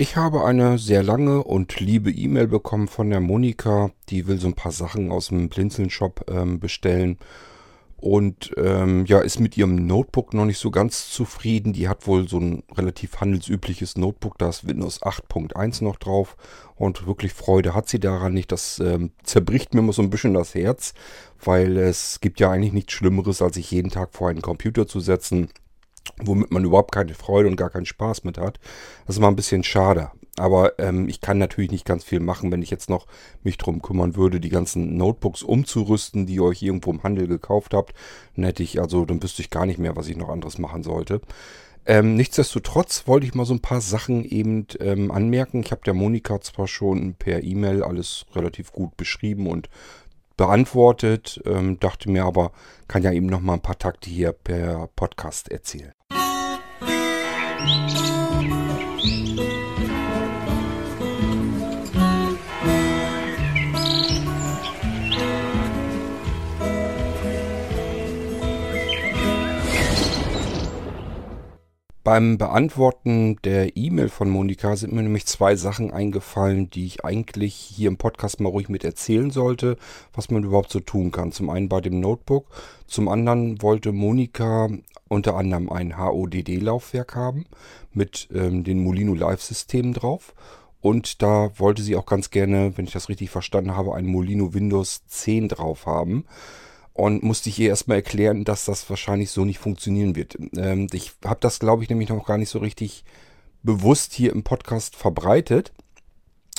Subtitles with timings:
[0.00, 3.90] Ich habe eine sehr lange und liebe E-Mail bekommen von der Monika.
[4.10, 7.18] Die will so ein paar Sachen aus dem Blinzeln-Shop ähm, bestellen.
[7.96, 11.72] Und ähm, ja, ist mit ihrem Notebook noch nicht so ganz zufrieden.
[11.72, 14.38] Die hat wohl so ein relativ handelsübliches Notebook.
[14.38, 16.36] Da ist Windows 8.1 noch drauf.
[16.76, 18.52] Und wirklich Freude hat sie daran nicht.
[18.52, 20.94] Das ähm, zerbricht mir immer so ein bisschen das Herz.
[21.42, 25.00] Weil es gibt ja eigentlich nichts Schlimmeres, als sich jeden Tag vor einen Computer zu
[25.00, 25.48] setzen
[26.20, 28.58] womit man überhaupt keine Freude und gar keinen Spaß mit hat.
[29.06, 30.10] Das ist mal ein bisschen schade.
[30.36, 33.06] Aber ähm, ich kann natürlich nicht ganz viel machen, wenn ich jetzt noch
[33.42, 37.74] mich drum kümmern würde, die ganzen Notebooks umzurüsten, die ihr euch irgendwo im Handel gekauft
[37.74, 37.92] habt.
[38.36, 40.82] Dann hätte ich, also dann wüsste ich gar nicht mehr, was ich noch anderes machen
[40.82, 41.20] sollte.
[41.86, 45.60] Ähm, nichtsdestotrotz wollte ich mal so ein paar Sachen eben ähm, anmerken.
[45.60, 49.70] Ich habe der Monika zwar schon per E-Mail alles relativ gut beschrieben und
[50.36, 52.52] beantwortet, ähm, dachte mir aber,
[52.88, 55.97] kann ja eben noch mal ein paar Takte hier per Podcast erzählen.
[72.08, 77.54] Beim Beantworten der E-Mail von Monika sind mir nämlich zwei Sachen eingefallen, die ich eigentlich
[77.54, 79.76] hier im Podcast mal ruhig mit erzählen sollte,
[80.14, 81.32] was man überhaupt so tun kann.
[81.32, 82.46] Zum einen bei dem Notebook,
[82.86, 84.70] zum anderen wollte Monika
[85.08, 87.46] unter anderem ein HODD-Laufwerk haben
[87.92, 90.34] mit ähm, den Molino Live-Systemen drauf.
[90.80, 94.54] Und da wollte sie auch ganz gerne, wenn ich das richtig verstanden habe, ein Molino
[94.54, 96.24] Windows 10 drauf haben
[96.98, 100.36] und musste ich ihr erstmal erklären, dass das wahrscheinlich so nicht funktionieren wird.
[100.56, 103.04] Ähm, ich habe das, glaube ich, nämlich noch gar nicht so richtig
[103.62, 105.72] bewusst hier im Podcast verbreitet.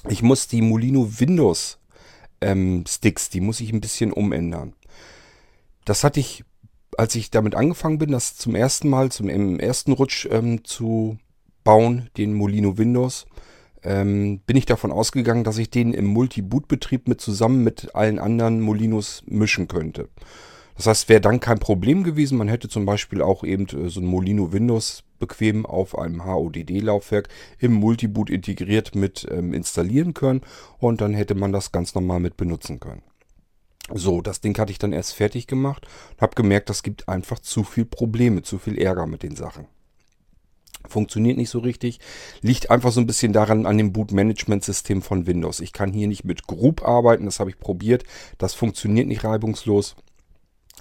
[0.08, 1.78] Ich muss die Molino Windows
[2.40, 4.74] ähm, Sticks, die muss ich ein bisschen umändern.
[5.84, 6.46] Das hatte ich,
[7.00, 11.18] als ich damit angefangen bin, das zum ersten Mal, zum im ersten Rutsch ähm, zu
[11.64, 13.26] bauen, den Molino Windows,
[13.84, 18.60] ähm, bin ich davon ausgegangen, dass ich den im Multi-Boot-Betrieb mit zusammen mit allen anderen
[18.60, 20.10] Molinos mischen könnte.
[20.76, 22.38] Das heißt, wäre dann kein Problem gewesen.
[22.38, 27.30] Man hätte zum Beispiel auch eben äh, so ein Molino Windows bequem auf einem HODD-Laufwerk
[27.60, 30.42] im Multiboot integriert mit ähm, installieren können
[30.80, 33.04] und dann hätte man das ganz normal mit benutzen können.
[33.94, 37.40] So, das Ding hatte ich dann erst fertig gemacht und habe gemerkt, das gibt einfach
[37.40, 39.68] zu viel Probleme, zu viel Ärger mit den Sachen.
[40.88, 42.00] Funktioniert nicht so richtig.
[42.42, 45.60] Liegt einfach so ein bisschen daran an dem Boot-Management-System von Windows.
[45.60, 48.04] Ich kann hier nicht mit Group arbeiten, das habe ich probiert.
[48.38, 49.96] Das funktioniert nicht reibungslos.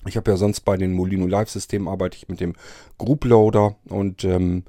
[0.07, 2.55] Ich habe ja sonst bei den Molino Live-Systemen arbeite ich mit dem
[2.99, 4.65] Group Loader und ähm,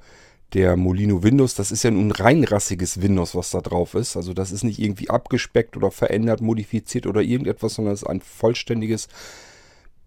[0.52, 4.16] der Molino Windows, das ist ja nun ein reinrassiges Windows, was da drauf ist.
[4.16, 8.20] Also das ist nicht irgendwie abgespeckt oder verändert, modifiziert oder irgendetwas, sondern es ist ein
[8.20, 9.08] vollständiges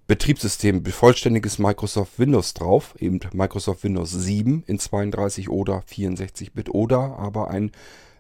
[0.06, 7.50] Betriebssystem bevollständiges Microsoft Windows drauf, eben Microsoft Windows 7 in 32 oder 64-Bit oder aber
[7.50, 7.72] ein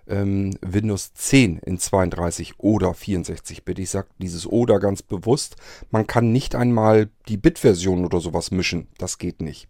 [0.07, 3.79] ähm, Windows 10 in 32 oder 64-Bit.
[3.79, 5.57] Ich sage dieses oder ganz bewusst.
[5.91, 8.87] Man kann nicht einmal die Bit-Version oder sowas mischen.
[8.97, 9.67] Das geht nicht.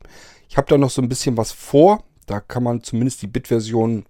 [0.49, 2.03] Ich habe da noch so ein bisschen was vor.
[2.25, 4.05] Da kann man zumindest die Bit-Version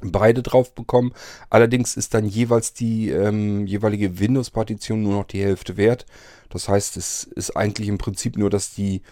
[0.00, 1.12] beide drauf bekommen.
[1.50, 6.06] Allerdings ist dann jeweils die ähm, jeweilige Windows-Partition nur noch die Hälfte wert.
[6.48, 9.02] Das heißt, es ist eigentlich im Prinzip nur, dass die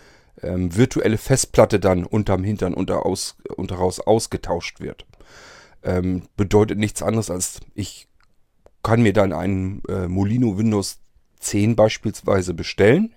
[0.43, 5.07] ähm, virtuelle Festplatte dann unterm Hintern unter aus, unteraus ausgetauscht wird.
[5.83, 8.07] Ähm, bedeutet nichts anderes als ich
[8.83, 10.99] kann mir dann einen äh, Molino Windows
[11.41, 13.15] 10 beispielsweise bestellen.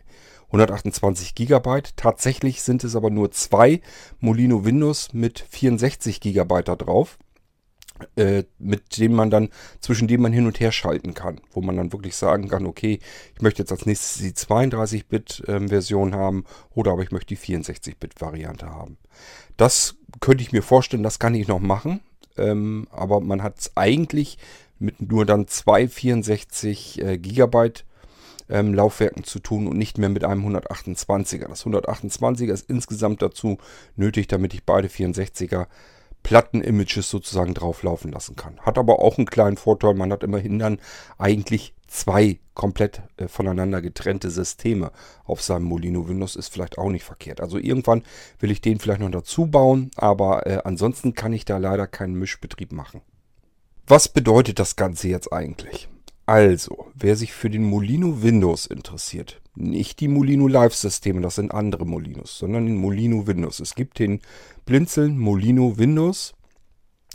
[0.53, 1.81] 128 GB.
[1.95, 3.81] Tatsächlich sind es aber nur zwei
[4.19, 7.17] Molino Windows mit 64 GB da drauf
[8.15, 9.49] äh, mit dem man dann,
[9.79, 12.99] zwischen dem man hin und her schalten kann, wo man dann wirklich sagen kann, okay,
[13.35, 18.69] ich möchte jetzt als nächstes die 32-Bit-Version ähm, haben oder aber ich möchte die 64-Bit-Variante
[18.69, 18.97] haben.
[19.57, 22.01] Das könnte ich mir vorstellen, das kann ich noch machen,
[22.37, 24.37] ähm, aber man hat es eigentlich
[24.79, 27.85] mit nur dann zwei 64 äh, Gigabyte
[28.53, 31.49] ähm, Laufwerken zu tun und nicht mehr mit einem 128er.
[31.49, 33.57] Das 128er ist insgesamt dazu
[33.95, 35.65] nötig, damit ich beide 64er
[36.21, 38.59] Platten-Images sozusagen drauflaufen lassen kann.
[38.61, 40.79] Hat aber auch einen kleinen Vorteil, man hat immerhin dann
[41.17, 44.91] eigentlich zwei komplett äh, voneinander getrennte Systeme
[45.25, 47.41] auf seinem Molino Windows ist vielleicht auch nicht verkehrt.
[47.41, 48.03] Also irgendwann
[48.39, 52.13] will ich den vielleicht noch dazu bauen, aber äh, ansonsten kann ich da leider keinen
[52.13, 53.01] Mischbetrieb machen.
[53.87, 55.89] Was bedeutet das Ganze jetzt eigentlich?
[56.25, 61.85] Also, wer sich für den Molino Windows interessiert, nicht die Molino Live-Systeme, das sind andere
[61.85, 63.59] Molinos, sondern den Molino Windows.
[63.59, 64.21] Es gibt den
[64.65, 66.33] Blinzeln Molino Windows.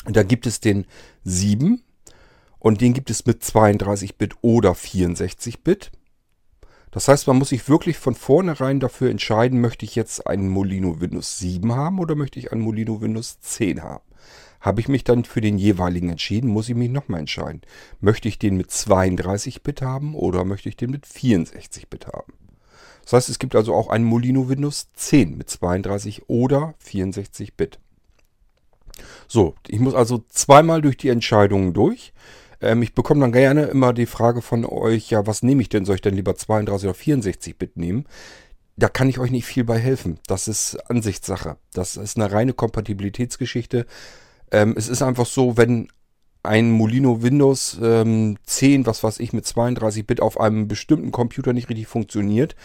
[0.04, 0.86] Da gibt es den
[1.24, 1.82] 7
[2.58, 5.90] und den gibt es mit 32-Bit oder 64-Bit.
[6.90, 11.00] Das heißt, man muss sich wirklich von vornherein dafür entscheiden, möchte ich jetzt einen Molino
[11.00, 14.04] Windows 7 haben oder möchte ich einen Molino Windows 10 haben.
[14.60, 17.62] Habe ich mich dann für den jeweiligen entschieden, muss ich mich nochmal entscheiden.
[18.00, 22.32] Möchte ich den mit 32 Bit haben oder möchte ich den mit 64 Bit haben?
[23.02, 27.78] Das heißt, es gibt also auch einen Molino Windows 10 mit 32 oder 64 Bit.
[29.28, 32.12] So, ich muss also zweimal durch die Entscheidungen durch.
[32.60, 35.84] Ähm, ich bekomme dann gerne immer die Frage von euch, ja, was nehme ich denn?
[35.84, 38.04] Soll ich denn lieber 32 oder 64 Bit nehmen?
[38.76, 40.18] Da kann ich euch nicht viel bei helfen.
[40.26, 41.56] Das ist Ansichtssache.
[41.72, 43.86] Das ist eine reine Kompatibilitätsgeschichte.
[44.52, 45.88] Ähm, es ist einfach so, wenn
[46.42, 51.52] ein Molino Windows ähm, 10, was weiß ich, mit 32 Bit auf einem bestimmten Computer
[51.52, 52.56] nicht richtig funktioniert,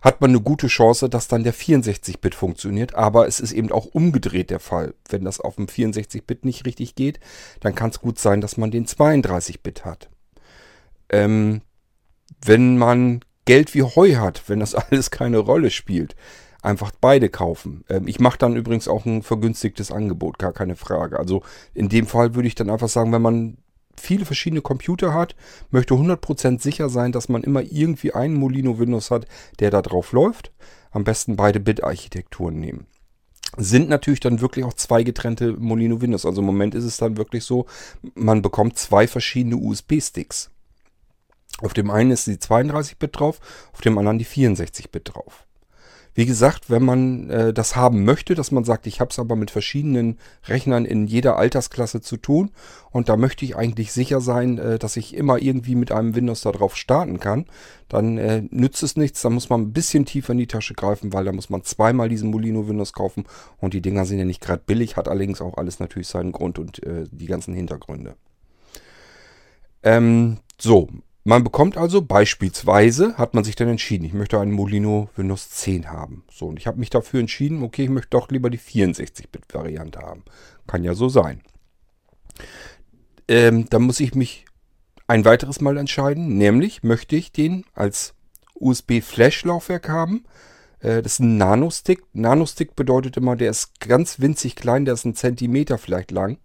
[0.00, 2.94] hat man eine gute Chance, dass dann der 64-Bit funktioniert.
[2.94, 4.94] Aber es ist eben auch umgedreht der Fall.
[5.08, 7.18] Wenn das auf dem 64-Bit nicht richtig geht,
[7.60, 10.08] dann kann es gut sein, dass man den 32-Bit hat.
[11.08, 11.62] Ähm,
[12.44, 16.14] wenn man Geld wie Heu hat, wenn das alles keine Rolle spielt,
[16.62, 17.84] einfach beide kaufen.
[17.88, 21.18] Ähm, ich mache dann übrigens auch ein vergünstigtes Angebot, gar keine Frage.
[21.18, 21.42] Also
[21.74, 23.58] in dem Fall würde ich dann einfach sagen, wenn man
[23.98, 25.34] viele verschiedene Computer hat,
[25.70, 29.26] möchte 100% sicher sein, dass man immer irgendwie einen Molino Windows hat,
[29.58, 30.52] der da drauf läuft.
[30.90, 32.86] Am besten beide Bit-Architekturen nehmen.
[33.58, 36.26] Sind natürlich dann wirklich auch zwei getrennte Molino Windows.
[36.26, 37.66] Also im Moment ist es dann wirklich so,
[38.14, 40.50] man bekommt zwei verschiedene USB-Sticks.
[41.62, 43.40] Auf dem einen ist die 32-Bit drauf,
[43.72, 45.45] auf dem anderen die 64-Bit drauf.
[46.16, 49.36] Wie gesagt, wenn man äh, das haben möchte, dass man sagt, ich habe es aber
[49.36, 50.16] mit verschiedenen
[50.46, 52.52] Rechnern in jeder Altersklasse zu tun
[52.90, 56.40] und da möchte ich eigentlich sicher sein, äh, dass ich immer irgendwie mit einem Windows
[56.40, 57.44] da drauf starten kann,
[57.90, 59.20] dann äh, nützt es nichts.
[59.20, 62.08] Da muss man ein bisschen tiefer in die Tasche greifen, weil da muss man zweimal
[62.08, 63.24] diesen Molino Windows kaufen
[63.58, 66.58] und die Dinger sind ja nicht gerade billig, hat allerdings auch alles natürlich seinen Grund
[66.58, 68.16] und äh, die ganzen Hintergründe.
[69.82, 70.88] Ähm, so,
[71.26, 75.90] man bekommt also beispielsweise, hat man sich dann entschieden, ich möchte einen Molino Windows 10
[75.90, 76.22] haben.
[76.30, 80.22] So, und ich habe mich dafür entschieden, okay, ich möchte doch lieber die 64-Bit-Variante haben.
[80.68, 81.42] Kann ja so sein.
[83.26, 84.44] Ähm, dann muss ich mich
[85.08, 88.14] ein weiteres Mal entscheiden, nämlich möchte ich den als
[88.54, 90.26] USB-Flash-Laufwerk haben.
[90.78, 92.04] Äh, das ist ein Nano-Stick.
[92.12, 96.38] Nano-Stick bedeutet immer, der ist ganz winzig klein, der ist ein Zentimeter vielleicht lang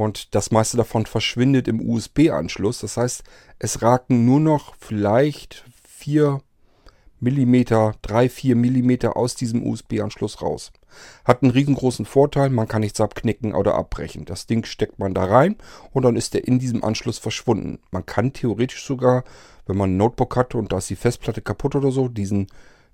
[0.00, 2.80] und das meiste davon verschwindet im USB-Anschluss.
[2.80, 3.22] Das heißt,
[3.58, 6.40] es raken nur noch vielleicht 4
[7.20, 7.64] mm,
[8.00, 10.72] 3, 4 mm aus diesem USB-Anschluss raus.
[11.26, 14.24] Hat einen riesengroßen Vorteil, man kann nichts abknicken oder abbrechen.
[14.24, 15.56] Das Ding steckt man da rein
[15.92, 17.78] und dann ist der in diesem Anschluss verschwunden.
[17.90, 19.24] Man kann theoretisch sogar,
[19.66, 22.46] wenn man ein Notebook hat und da ist die Festplatte kaputt oder so, diesen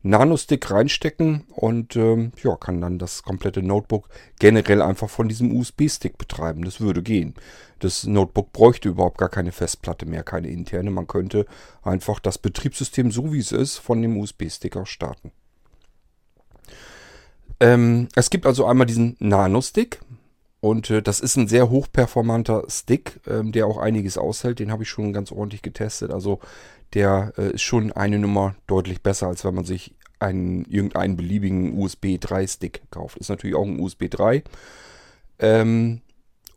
[0.08, 4.08] Nano-Stick reinstecken und ähm, ja, kann dann das komplette Notebook
[4.38, 6.64] generell einfach von diesem USB-Stick betreiben.
[6.64, 7.34] Das würde gehen.
[7.80, 10.90] Das Notebook bräuchte überhaupt gar keine Festplatte mehr, keine interne.
[10.90, 11.46] Man könnte
[11.82, 15.32] einfach das Betriebssystem so wie es ist von dem USB-Stick aus starten.
[17.60, 20.00] Ähm, es gibt also einmal diesen Nano-Stick.
[20.60, 24.58] Und äh, das ist ein sehr hochperformanter Stick, ähm, der auch einiges aushält.
[24.58, 26.10] Den habe ich schon ganz ordentlich getestet.
[26.10, 26.40] Also
[26.94, 31.78] der äh, ist schon eine Nummer deutlich besser, als wenn man sich einen irgendeinen beliebigen
[31.78, 33.18] USB 3 Stick kauft.
[33.18, 34.42] Ist natürlich auch ein USB 3.
[35.38, 36.00] Ähm,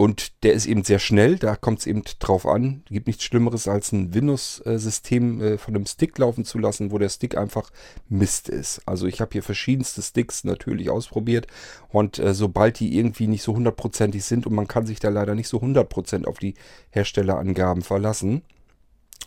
[0.02, 2.84] und der ist eben sehr schnell, da kommt es eben drauf an.
[2.86, 6.98] Es gibt nichts Schlimmeres, als ein Windows-System äh, von einem Stick laufen zu lassen, wo
[6.98, 7.70] der Stick einfach
[8.08, 8.82] Mist ist.
[8.86, 11.48] Also ich habe hier verschiedenste Sticks natürlich ausprobiert
[11.90, 15.36] und äh, sobald die irgendwie nicht so hundertprozentig sind und man kann sich da leider
[15.36, 16.54] nicht so hundertprozentig auf die
[16.92, 18.44] Herstellerangaben verlassen,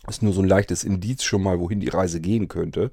[0.07, 2.91] ist nur so ein leichtes Indiz schon mal, wohin die Reise gehen könnte.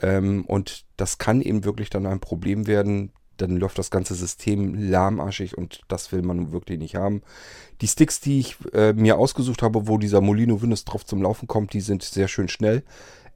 [0.00, 4.74] Ähm, und das kann eben wirklich dann ein Problem werden, dann läuft das ganze System
[4.74, 7.22] lahmarschig und das will man wirklich nicht haben.
[7.80, 11.46] Die Sticks, die ich äh, mir ausgesucht habe, wo dieser Molino Windows drauf zum Laufen
[11.46, 12.82] kommt, die sind sehr schön schnell.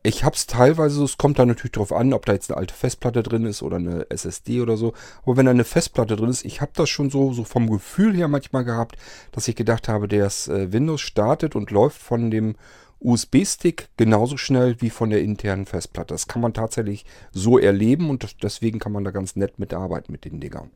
[0.03, 2.73] Ich habe es teilweise, es kommt da natürlich drauf an, ob da jetzt eine alte
[2.73, 4.95] Festplatte drin ist oder eine SSD oder so.
[5.25, 8.17] Aber wenn da eine Festplatte drin ist, ich habe das schon so, so vom Gefühl
[8.17, 8.97] her manchmal gehabt,
[9.33, 12.57] dass ich gedacht habe, das äh, Windows startet und läuft von dem
[13.01, 16.15] USB-Stick genauso schnell wie von der internen Festplatte.
[16.15, 20.25] Das kann man tatsächlich so erleben und deswegen kann man da ganz nett mitarbeiten mit
[20.25, 20.71] den Dingern.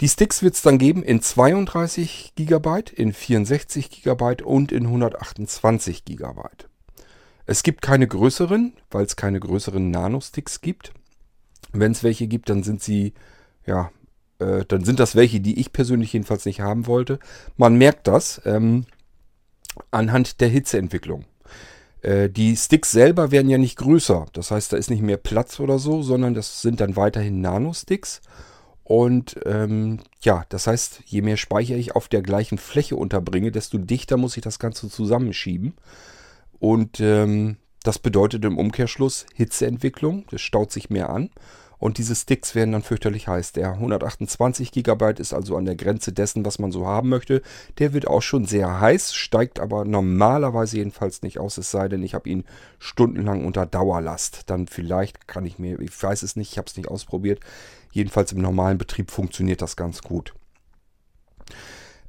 [0.00, 6.04] Die Sticks wird es dann geben in 32 GB, in 64 GB und in 128
[6.04, 6.40] GB.
[7.46, 10.92] Es gibt keine größeren, weil es keine größeren Nano-Sticks gibt.
[11.72, 13.12] Wenn es welche gibt, dann sind sie,
[13.66, 13.90] ja,
[14.38, 17.18] äh, dann sind das welche, die ich persönlich jedenfalls nicht haben wollte.
[17.56, 18.40] Man merkt das.
[18.44, 18.86] Ähm,
[19.90, 21.24] anhand der Hitzeentwicklung.
[22.02, 24.26] Äh, die Sticks selber werden ja nicht größer.
[24.32, 28.20] Das heißt, da ist nicht mehr Platz oder so, sondern das sind dann weiterhin Nano-Sticks.
[28.84, 33.78] Und ähm, ja, das heißt, je mehr Speicher ich auf der gleichen Fläche unterbringe, desto
[33.78, 35.74] dichter muss ich das Ganze zusammenschieben.
[36.58, 40.26] Und ähm, das bedeutet im Umkehrschluss Hitzeentwicklung.
[40.30, 41.30] Das staut sich mehr an.
[41.78, 43.52] Und diese Sticks werden dann fürchterlich heiß.
[43.52, 47.42] Der 128 GB ist also an der Grenze dessen, was man so haben möchte.
[47.78, 52.02] Der wird auch schon sehr heiß, steigt aber normalerweise jedenfalls nicht aus, es sei denn,
[52.02, 52.44] ich habe ihn
[52.78, 54.42] stundenlang unter Dauerlast.
[54.46, 57.40] Dann vielleicht kann ich mir, ich weiß es nicht, ich habe es nicht ausprobiert.
[57.92, 60.34] Jedenfalls im normalen Betrieb funktioniert das ganz gut.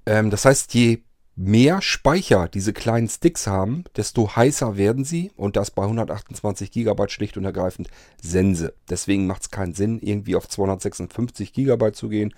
[0.05, 0.99] Ähm, das heißt, je
[1.35, 7.09] mehr Speicher diese kleinen Sticks haben, desto heißer werden sie und das bei 128 GB
[7.09, 7.89] schlicht und ergreifend
[8.21, 8.73] Sense.
[8.89, 12.33] Deswegen macht es keinen Sinn, irgendwie auf 256 GB zu gehen.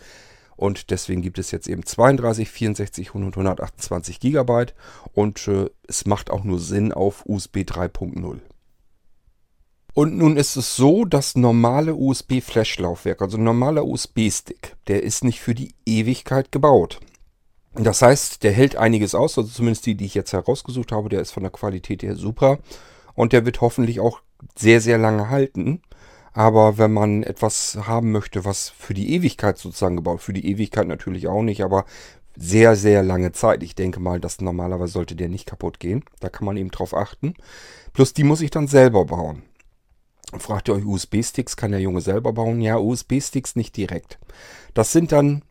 [0.56, 4.66] Und deswegen gibt es jetzt eben 32, 64 und 128 GB
[5.13, 8.39] und äh, es macht auch nur Sinn auf USB 3.0.
[9.94, 15.39] Und nun ist es so, dass normale USB-Flash-Laufwerk, also ein normaler USB-Stick, der ist nicht
[15.39, 17.00] für die Ewigkeit gebaut.
[17.78, 21.22] Das heißt, der hält einiges aus, also zumindest die, die ich jetzt herausgesucht habe, der
[21.22, 22.60] ist von der Qualität her super
[23.14, 24.22] und der wird hoffentlich auch
[24.56, 25.82] sehr, sehr lange halten.
[26.34, 30.88] Aber wenn man etwas haben möchte, was für die Ewigkeit sozusagen gebaut, für die Ewigkeit
[30.88, 31.86] natürlich auch nicht, aber
[32.36, 33.64] sehr, sehr lange Zeit.
[33.64, 36.04] Ich denke mal, dass normalerweise sollte der nicht kaputt gehen.
[36.20, 37.34] Da kann man eben drauf achten.
[37.94, 39.42] Plus die muss ich dann selber bauen.
[40.38, 42.62] Fragt ihr euch, USB-Sticks kann der Junge selber bauen?
[42.62, 44.20] Ja, USB-Sticks nicht direkt.
[44.76, 45.42] Das sind dann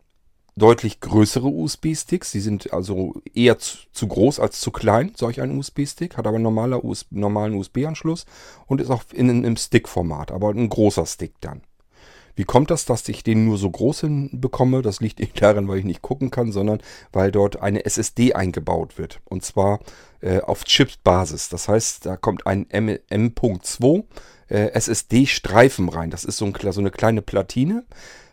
[0.57, 2.31] deutlich größere USB-Sticks.
[2.31, 6.17] Die sind also eher zu, zu, groß als zu klein, solch ein USB-Stick.
[6.17, 6.45] Hat aber einen
[6.83, 8.25] US normalen USB-Anschluss
[8.65, 11.61] und ist auch in einem Stick-Format, aber ein großer Stick dann.
[12.35, 14.83] Wie kommt das, dass ich den nur so groß bekomme?
[14.83, 18.97] Das liegt nicht daran, weil ich nicht gucken kann, sondern weil dort eine SSD eingebaut
[18.97, 19.19] wird.
[19.25, 19.79] Und zwar
[20.21, 21.49] äh, auf Chip-Basis.
[21.49, 24.03] Das heißt, da kommt ein M.2
[24.49, 26.11] äh, SSD-Streifen rein.
[26.11, 27.85] Das ist so, ein, so eine kleine Platine.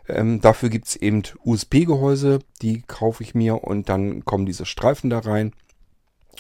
[0.09, 5.11] Ähm, dafür gibt es eben USB-Gehäuse, die kaufe ich mir und dann kommen diese Streifen
[5.11, 5.53] da rein.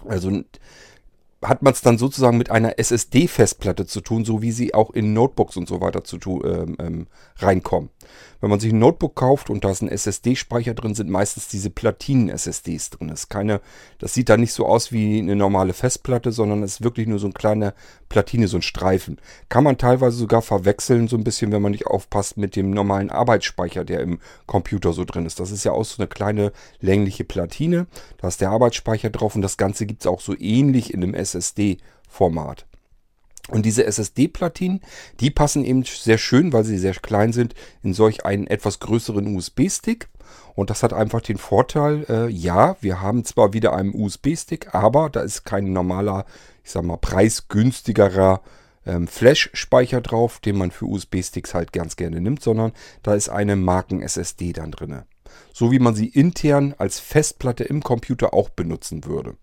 [0.06, 0.42] Also
[1.42, 5.12] hat man es dann sozusagen mit einer SSD-Festplatte zu tun, so wie sie auch in
[5.12, 7.06] Notebooks und so weiter zu ähm, ähm,
[7.37, 7.90] reinkommen.
[8.41, 11.71] Wenn man sich ein Notebook kauft und da ist ein SSD-Speicher drin, sind meistens diese
[11.71, 13.09] Platinen-SSDs drin.
[13.09, 13.61] Das, ist keine,
[13.99, 17.19] das sieht da nicht so aus wie eine normale Festplatte, sondern es ist wirklich nur
[17.19, 17.75] so eine kleine
[18.09, 19.19] Platine, so ein Streifen.
[19.49, 23.11] Kann man teilweise sogar verwechseln, so ein bisschen, wenn man nicht aufpasst, mit dem normalen
[23.11, 25.41] Arbeitsspeicher, der im Computer so drin ist.
[25.41, 27.87] Das ist ja auch so eine kleine längliche Platine.
[28.19, 31.15] Da ist der Arbeitsspeicher drauf und das Ganze gibt es auch so ähnlich in einem
[31.15, 32.67] SSD-Format.
[33.51, 34.81] Und diese SSD-Platinen,
[35.21, 39.37] die passen eben sehr schön, weil sie sehr klein sind, in solch einen etwas größeren
[39.37, 40.09] USB-Stick.
[40.55, 45.11] Und das hat einfach den Vorteil, äh, ja, wir haben zwar wieder einen USB-Stick, aber
[45.11, 46.25] da ist kein normaler,
[46.63, 48.41] ich sag mal, preisgünstigerer
[48.87, 52.73] ähm, Flash-Speicher drauf, den man für USB-Sticks halt ganz gerne nimmt, sondern
[53.03, 55.03] da ist eine Marken-SSD dann drin.
[55.53, 59.37] So wie man sie intern als Festplatte im Computer auch benutzen würde.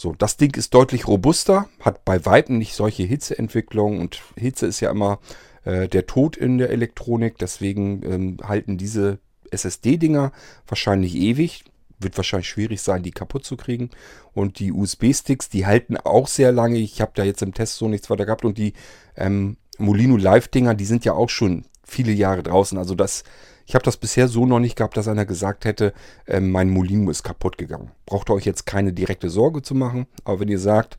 [0.00, 4.78] So, das Ding ist deutlich robuster, hat bei Weitem nicht solche Hitzeentwicklungen und Hitze ist
[4.78, 5.18] ja immer
[5.64, 9.18] äh, der Tod in der Elektronik, deswegen ähm, halten diese
[9.50, 10.30] SSD-Dinger
[10.68, 11.64] wahrscheinlich ewig.
[11.98, 13.90] Wird wahrscheinlich schwierig sein, die kaputt zu kriegen.
[14.34, 16.78] Und die USB-Sticks, die halten auch sehr lange.
[16.78, 18.44] Ich habe da jetzt im Test so nichts weiter gehabt.
[18.44, 18.74] Und die
[19.16, 22.78] ähm, Molino Live-Dinger, die sind ja auch schon viele Jahre draußen.
[22.78, 23.24] Also das
[23.68, 25.92] ich habe das bisher so noch nicht gehabt, dass einer gesagt hätte,
[26.24, 27.90] äh, mein Molino ist kaputt gegangen.
[28.06, 30.06] Braucht ihr euch jetzt keine direkte Sorge zu machen.
[30.24, 30.98] Aber wenn ihr sagt,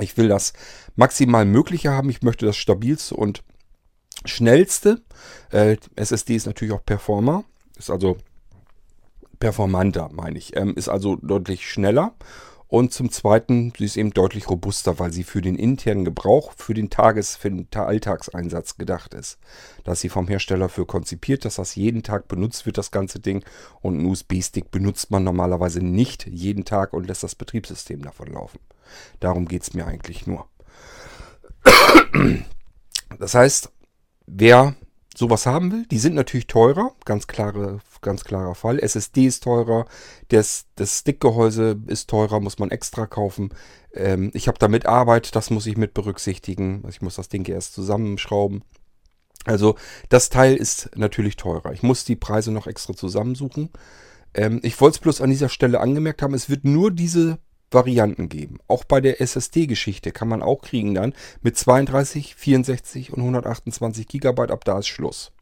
[0.00, 0.54] ich will das
[0.96, 3.44] maximal Mögliche haben, ich möchte das stabilste und
[4.24, 5.02] schnellste.
[5.50, 7.44] Äh, SSD ist natürlich auch Performer.
[7.76, 8.16] Ist also
[9.38, 10.56] performanter, meine ich.
[10.56, 12.14] Ähm, ist also deutlich schneller
[12.70, 16.72] und zum Zweiten, sie ist eben deutlich robuster, weil sie für den internen Gebrauch, für
[16.72, 19.38] den Tages-, für den Alltagseinsatz gedacht ist.
[19.82, 23.18] Da ist sie vom Hersteller für konzipiert, dass das jeden Tag benutzt wird, das ganze
[23.18, 23.44] Ding.
[23.80, 28.60] Und einen USB-Stick benutzt man normalerweise nicht jeden Tag und lässt das Betriebssystem davon laufen.
[29.18, 30.46] Darum geht es mir eigentlich nur.
[33.18, 33.72] Das heißt,
[34.26, 34.76] wer
[35.20, 38.80] sowas haben will, die sind natürlich teurer, ganz, klare, ganz klarer Fall.
[38.80, 39.84] SSD ist teurer,
[40.28, 43.50] das, das Stickgehäuse ist teurer, muss man extra kaufen.
[43.92, 46.76] Ähm, ich habe damit Arbeit, das muss ich mit berücksichtigen.
[46.84, 48.64] Also ich muss das Ding erst zusammenschrauben.
[49.44, 49.76] Also
[50.08, 51.72] das Teil ist natürlich teurer.
[51.72, 53.68] Ich muss die Preise noch extra zusammensuchen.
[54.32, 57.38] Ähm, ich wollte es bloß an dieser Stelle angemerkt haben, es wird nur diese
[57.70, 58.58] Varianten geben.
[58.68, 64.50] Auch bei der SSD-Geschichte kann man auch kriegen dann mit 32, 64 und 128 Gigabyte.
[64.50, 65.32] Ab da ist Schluss.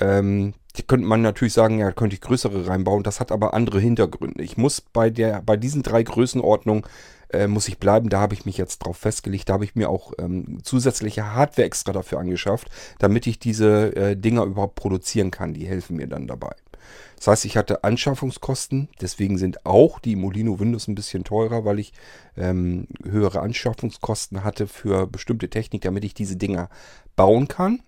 [0.00, 0.54] Ähm,
[0.86, 3.02] könnte man natürlich sagen, ja, könnte ich größere reinbauen.
[3.02, 4.42] Das hat aber andere Hintergründe.
[4.42, 6.84] Ich muss bei der, bei diesen drei Größenordnungen
[7.32, 8.08] äh, muss ich bleiben.
[8.08, 9.48] Da habe ich mich jetzt drauf festgelegt.
[9.48, 12.68] Da habe ich mir auch ähm, zusätzliche Hardware extra dafür angeschafft,
[12.98, 15.52] damit ich diese äh, Dinger überhaupt produzieren kann.
[15.52, 16.54] Die helfen mir dann dabei.
[17.16, 21.78] Das heißt, ich hatte Anschaffungskosten, deswegen sind auch die Molino Windows ein bisschen teurer, weil
[21.78, 21.92] ich
[22.36, 26.68] ähm, höhere Anschaffungskosten hatte für bestimmte Technik, damit ich diese Dinger
[27.16, 27.82] bauen kann.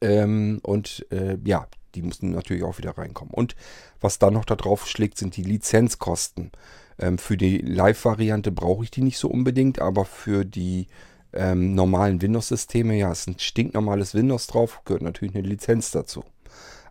[0.00, 3.32] Ähm, und äh, ja, die müssen natürlich auch wieder reinkommen.
[3.32, 3.56] Und
[4.00, 6.52] was dann noch da drauf schlägt, sind die Lizenzkosten.
[6.98, 10.86] Ähm, für die Live-Variante brauche ich die nicht so unbedingt, aber für die
[11.32, 16.24] ähm, normalen Windows-Systeme, ja, ist ein stinknormales Windows drauf, gehört natürlich eine Lizenz dazu.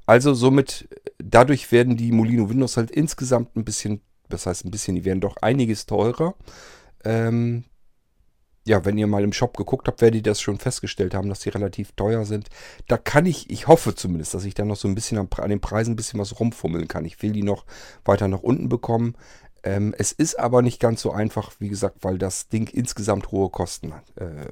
[0.05, 4.95] Also somit, dadurch werden die Molino Windows halt insgesamt ein bisschen, das heißt ein bisschen,
[4.95, 6.35] die werden doch einiges teurer.
[7.03, 7.65] Ähm,
[8.67, 11.41] ja, wenn ihr mal im Shop geguckt habt, werdet ihr das schon festgestellt haben, dass
[11.41, 12.49] die relativ teuer sind.
[12.87, 15.49] Da kann ich, ich hoffe zumindest, dass ich da noch so ein bisschen an, an
[15.49, 17.05] den Preisen ein bisschen was rumfummeln kann.
[17.05, 17.65] Ich will die noch
[18.05, 19.15] weiter nach unten bekommen.
[19.65, 23.49] Ähm, es ist aber nicht ganz so einfach, wie gesagt, weil das Ding insgesamt hohe
[23.49, 24.45] Kosten äh,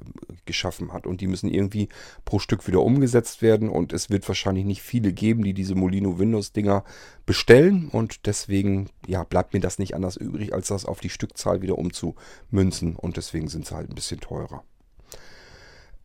[0.46, 1.05] geschaffen hat.
[1.05, 1.88] Und die müssen irgendwie
[2.25, 3.70] pro Stück wieder umgesetzt werden.
[3.70, 6.84] Und es wird wahrscheinlich nicht viele geben, die diese Molino Windows-Dinger
[7.27, 7.89] bestellen.
[7.89, 11.77] Und deswegen ja, bleibt mir das nicht anders übrig, als das auf die Stückzahl wieder
[11.77, 12.96] umzumünzen.
[12.96, 14.63] Und deswegen sind sie halt ein bisschen teurer.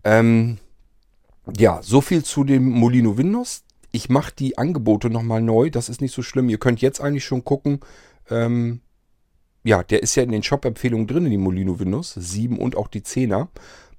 [0.04, 0.58] Ähm,
[1.56, 3.64] ja, so viel zu dem Molino Windows.
[3.90, 5.70] Ich mache die Angebote nochmal neu.
[5.70, 6.50] Das ist nicht so schlimm.
[6.50, 7.80] Ihr könnt jetzt eigentlich schon gucken,
[8.28, 8.82] ähm,
[9.68, 12.88] ja, der ist ja in den Shop-Empfehlungen drin, in die Molino Windows 7 und auch
[12.88, 13.48] die 10er.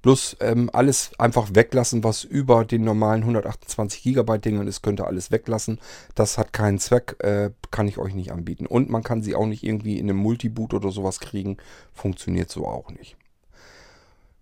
[0.02, 5.06] Bloß ähm, alles einfach weglassen, was über den normalen 128 GB Dingern ist, könnt ihr
[5.06, 5.78] alles weglassen.
[6.16, 8.66] Das hat keinen Zweck, äh, kann ich euch nicht anbieten.
[8.66, 11.58] Und man kann sie auch nicht irgendwie in einem Multiboot oder sowas kriegen.
[11.92, 13.16] Funktioniert so auch nicht.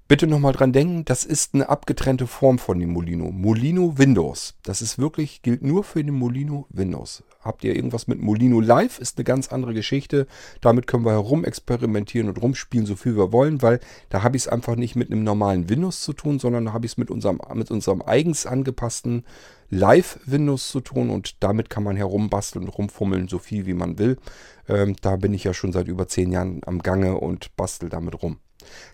[0.09, 3.31] Bitte nochmal dran denken, das ist eine abgetrennte Form von dem Molino.
[3.31, 4.55] Molino Windows.
[4.62, 7.25] Das ist wirklich, gilt nur für den Molino Windows.
[7.43, 10.27] Habt ihr irgendwas mit Molino Live, ist eine ganz andere Geschichte.
[10.62, 14.49] Damit können wir herumexperimentieren und rumspielen, so viel wir wollen, weil da habe ich es
[14.49, 17.43] einfach nicht mit einem normalen Windows zu tun, sondern da habe ich es mit unserem,
[17.53, 19.27] mit unserem eigens angepassten
[19.69, 24.17] Live-Windows zu tun und damit kann man herumbasteln und rumfummeln, so viel wie man will.
[24.69, 28.23] Ähm, da bin ich ja schon seit über zehn Jahren am Gange und bastel damit
[28.23, 28.38] rum.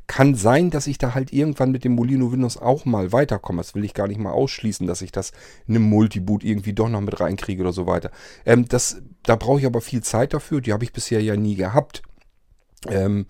[0.06, 3.60] Kann sein, dass ich da halt irgendwann mit dem Molino Windows auch mal weiterkomme.
[3.60, 5.32] Das will ich gar nicht mal ausschließen, dass ich das
[5.66, 8.10] in einem Multiboot irgendwie doch noch mit reinkriege oder so weiter.
[8.44, 10.60] Ähm, das, da brauche ich aber viel Zeit dafür.
[10.60, 12.02] Die habe ich bisher ja nie gehabt.
[12.88, 13.26] Ähm,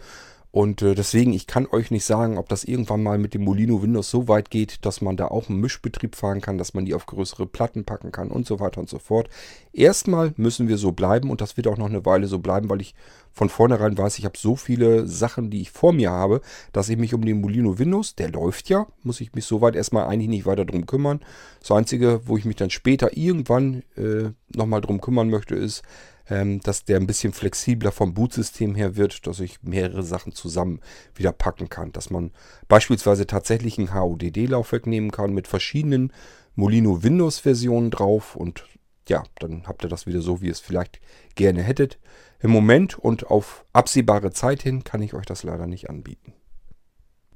[0.55, 3.83] und äh, deswegen, ich kann euch nicht sagen, ob das irgendwann mal mit dem Molino
[3.83, 6.95] Windows so weit geht, dass man da auch einen Mischbetrieb fahren kann, dass man die
[6.95, 9.29] auf größere Platten packen kann und so weiter und so fort.
[9.73, 12.83] Erstmal müssen wir so bleiben und das wird auch noch eine Weile so bleiben, weil
[12.83, 12.95] ich
[13.33, 16.41] von vornherein weiß, ich habe so viele Sachen, die ich vor mir habe,
[16.73, 20.05] dass ich mich um den Molino Windows, der läuft ja, muss ich mich soweit erstmal
[20.05, 21.19] eigentlich nicht weiter drum kümmern.
[21.59, 25.83] Das Einzige, wo ich mich dann später irgendwann äh, nochmal drum kümmern möchte, ist,
[26.29, 30.81] ähm, dass der ein bisschen flexibler vom Bootsystem her wird, dass ich mehrere Sachen zusammen
[31.15, 31.93] wieder packen kann.
[31.93, 32.31] Dass man
[32.69, 36.13] beispielsweise tatsächlich ein HODD-Laufwerk nehmen kann mit verschiedenen
[36.55, 38.65] Molino Windows-Versionen drauf und
[39.09, 41.01] ja, dann habt ihr das wieder so, wie ihr es vielleicht
[41.35, 41.99] gerne hättet.
[42.41, 46.33] Im Moment und auf absehbare Zeit hin kann ich euch das leider nicht anbieten.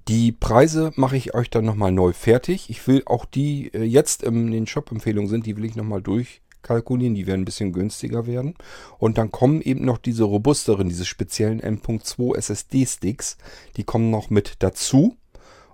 [0.07, 2.71] Die Preise mache ich euch dann nochmal neu fertig.
[2.71, 6.41] Ich will auch die äh, jetzt in den Shop-Empfehlungen sind, die will ich nochmal durch
[6.63, 8.55] kalkulieren, die werden ein bisschen günstiger werden.
[8.99, 13.39] Und dann kommen eben noch diese robusteren, diese speziellen M.2 SSD-Sticks,
[13.77, 15.17] die kommen noch mit dazu.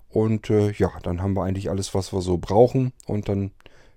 [0.09, 2.93] Und äh, ja, dann haben wir eigentlich alles, was wir so brauchen.
[3.05, 3.51] Und dann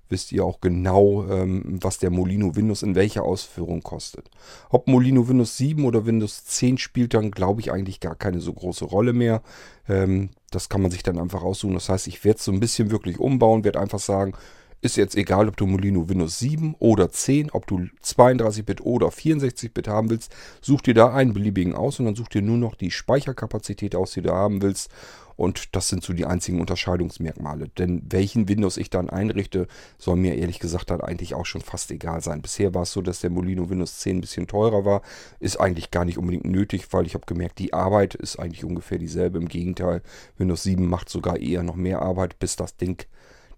[0.08, 4.30] wisst ihr auch genau, ähm, was der Molino Windows in welcher Ausführung kostet.
[4.70, 8.52] Ob Molino Windows 7 oder Windows 10 spielt dann, glaube ich, eigentlich gar keine so
[8.52, 9.42] große Rolle mehr.
[9.88, 11.74] Ähm, das kann man sich dann einfach aussuchen.
[11.74, 14.32] Das heißt, ich werde es so ein bisschen wirklich umbauen, werde einfach sagen,
[14.80, 19.88] ist jetzt egal, ob du Molino Windows 7 oder 10, ob du 32-Bit oder 64-Bit
[19.88, 20.34] haben willst.
[20.60, 24.12] Such dir da einen beliebigen aus und dann such dir nur noch die Speicherkapazität aus,
[24.12, 24.90] die du haben willst.
[25.38, 27.68] Und das sind so die einzigen Unterscheidungsmerkmale.
[27.78, 31.92] Denn welchen Windows ich dann einrichte, soll mir ehrlich gesagt dann eigentlich auch schon fast
[31.92, 32.42] egal sein.
[32.42, 35.02] Bisher war es so, dass der Molino Windows 10 ein bisschen teurer war.
[35.38, 38.98] Ist eigentlich gar nicht unbedingt nötig, weil ich habe gemerkt, die Arbeit ist eigentlich ungefähr
[38.98, 39.38] dieselbe.
[39.38, 40.02] Im Gegenteil,
[40.38, 43.06] Windows 7 macht sogar eher noch mehr Arbeit, bis das Ding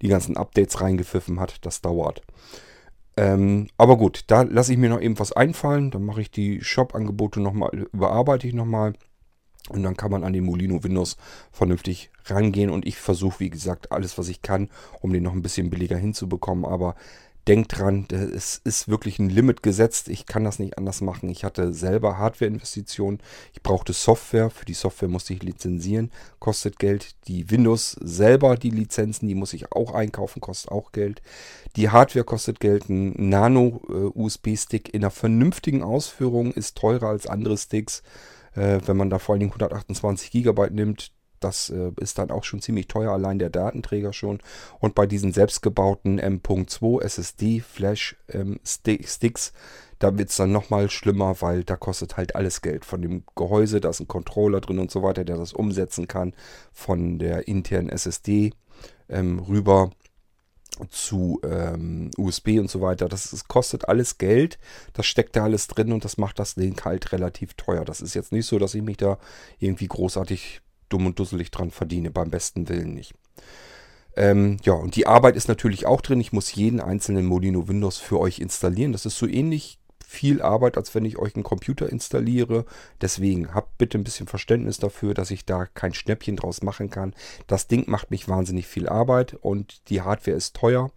[0.02, 1.64] die ganzen Updates reingepfiffen hat.
[1.64, 2.22] Das dauert.
[3.16, 5.90] Ähm, aber gut, da lasse ich mir noch eben was einfallen.
[5.90, 8.94] Dann mache ich die Shop-Angebote nochmal, überarbeite ich nochmal.
[9.68, 11.16] Und dann kann man an den Molino Windows
[11.52, 12.70] vernünftig rangehen.
[12.70, 15.96] Und ich versuche, wie gesagt, alles, was ich kann, um den noch ein bisschen billiger
[15.96, 16.64] hinzubekommen.
[16.64, 16.94] Aber
[17.48, 20.08] denkt dran, es ist wirklich ein Limit gesetzt.
[20.08, 21.28] Ich kann das nicht anders machen.
[21.28, 23.18] Ich hatte selber Hardware-Investitionen.
[23.52, 24.50] Ich brauchte Software.
[24.50, 26.10] Für die Software musste ich lizenzieren.
[26.38, 27.16] Kostet Geld.
[27.28, 30.40] Die Windows selber, die Lizenzen, die muss ich auch einkaufen.
[30.40, 31.22] Kostet auch Geld.
[31.76, 32.88] Die Hardware kostet Geld.
[32.88, 38.02] Ein Nano-USB-Stick äh, in einer vernünftigen Ausführung ist teurer als andere Sticks.
[38.54, 42.44] Äh, wenn man da vor allen Dingen 128 GB nimmt, das äh, ist dann auch
[42.44, 44.38] schon ziemlich teuer, allein der Datenträger schon.
[44.78, 49.52] Und bei diesen selbstgebauten M.2 SSD Flash ähm, Sticks,
[49.98, 52.84] da wird es dann nochmal schlimmer, weil da kostet halt alles Geld.
[52.84, 56.34] Von dem Gehäuse, da ist ein Controller drin und so weiter, der das umsetzen kann.
[56.72, 58.52] Von der internen SSD
[59.08, 59.90] ähm, rüber
[60.88, 63.08] zu ähm, USB und so weiter.
[63.08, 64.58] Das, das, kostet alles Geld.
[64.94, 67.84] Das steckt da alles drin und das macht das Ding halt relativ teuer.
[67.84, 69.18] Das ist jetzt nicht so, dass ich mich da
[69.58, 72.10] irgendwie großartig dumm und dusselig dran verdiene.
[72.10, 73.14] Beim besten Willen nicht.
[74.16, 76.20] Ähm, ja, und die Arbeit ist natürlich auch drin.
[76.20, 78.92] Ich muss jeden einzelnen Molino Windows für euch installieren.
[78.92, 79.78] Das ist so ähnlich
[80.10, 82.64] viel Arbeit, als wenn ich euch einen Computer installiere.
[83.00, 87.14] Deswegen habt bitte ein bisschen Verständnis dafür, dass ich da kein Schnäppchen draus machen kann.
[87.46, 90.90] Das Ding macht mich wahnsinnig viel Arbeit und die Hardware ist teuer.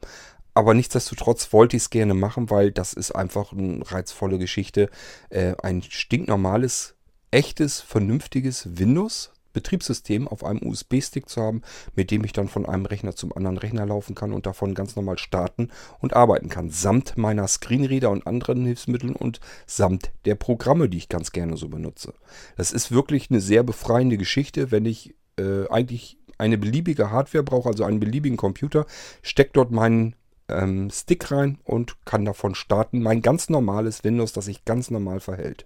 [0.56, 4.89] Aber nichtsdestotrotz wollte ich es gerne machen, weil das ist einfach eine reizvolle Geschichte.
[5.29, 6.95] Äh, ein stinknormales,
[7.32, 11.62] echtes, vernünftiges Windows Betriebssystem auf einem USB-Stick zu haben,
[11.96, 14.96] mit dem ich dann von einem Rechner zum anderen Rechner laufen kann und davon ganz
[14.96, 16.70] normal starten und arbeiten kann.
[16.70, 21.70] Samt meiner Screenreader und anderen Hilfsmitteln und samt der Programme, die ich ganz gerne so
[21.70, 22.13] benutze.
[22.58, 27.70] Das ist wirklich eine sehr befreiende Geschichte, wenn ich äh, eigentlich eine beliebige Hardware brauche,
[27.70, 28.86] also einen beliebigen Computer,
[29.22, 30.16] stecke dort meinen
[30.50, 33.02] ähm, Stick rein und kann davon starten.
[33.02, 35.66] Mein ganz normales Windows, das sich ganz normal verhält.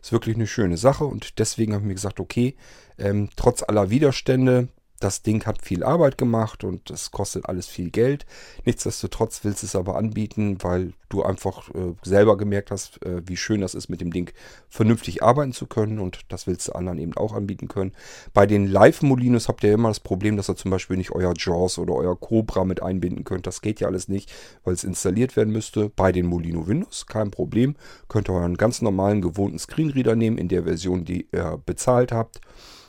[0.00, 2.54] Ist wirklich eine schöne Sache und deswegen habe ich mir gesagt, okay,
[2.98, 4.68] ähm, trotz aller Widerstände
[5.00, 8.26] das Ding hat viel Arbeit gemacht und es kostet alles viel Geld.
[8.64, 13.36] Nichtsdestotrotz willst du es aber anbieten, weil du einfach äh, selber gemerkt hast, äh, wie
[13.36, 14.32] schön das ist, mit dem Ding
[14.68, 17.92] vernünftig arbeiten zu können und das willst du anderen eben auch anbieten können.
[18.34, 21.78] Bei den Live-Molinos habt ihr immer das Problem, dass ihr zum Beispiel nicht euer JAWS
[21.78, 23.46] oder euer Cobra mit einbinden könnt.
[23.46, 24.32] Das geht ja alles nicht,
[24.64, 25.90] weil es installiert werden müsste.
[25.90, 27.76] Bei den Molino Windows kein Problem.
[28.08, 32.40] Könnt ihr euren ganz normalen gewohnten Screenreader nehmen in der Version, die ihr bezahlt habt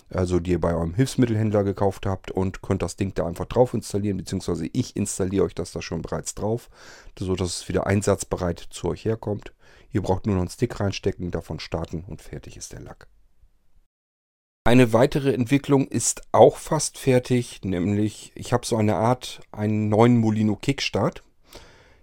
[0.09, 3.73] also die ihr bei eurem Hilfsmittelhändler gekauft habt und könnt das Ding da einfach drauf
[3.73, 6.69] installieren, beziehungsweise ich installiere euch das da schon bereits drauf,
[7.17, 9.53] sodass es wieder einsatzbereit zu euch herkommt.
[9.91, 13.07] Ihr braucht nur noch einen Stick reinstecken, davon starten und fertig ist der Lack.
[14.65, 20.17] Eine weitere Entwicklung ist auch fast fertig, nämlich ich habe so eine Art einen neuen
[20.17, 21.23] Molino Kickstart.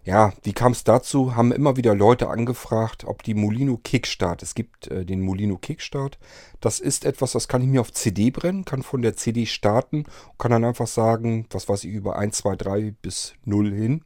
[0.06, 1.34] Ja, wie kam es dazu?
[1.34, 6.20] Haben immer wieder Leute angefragt, ob die Molino Kickstart, es gibt äh, den Molino Kickstart,
[6.60, 10.04] das ist etwas, das kann ich mir auf CD brennen, kann von der CD starten,
[10.38, 14.04] kann dann einfach sagen, was weiß ich, über 1, 2, 3 bis 0 hin,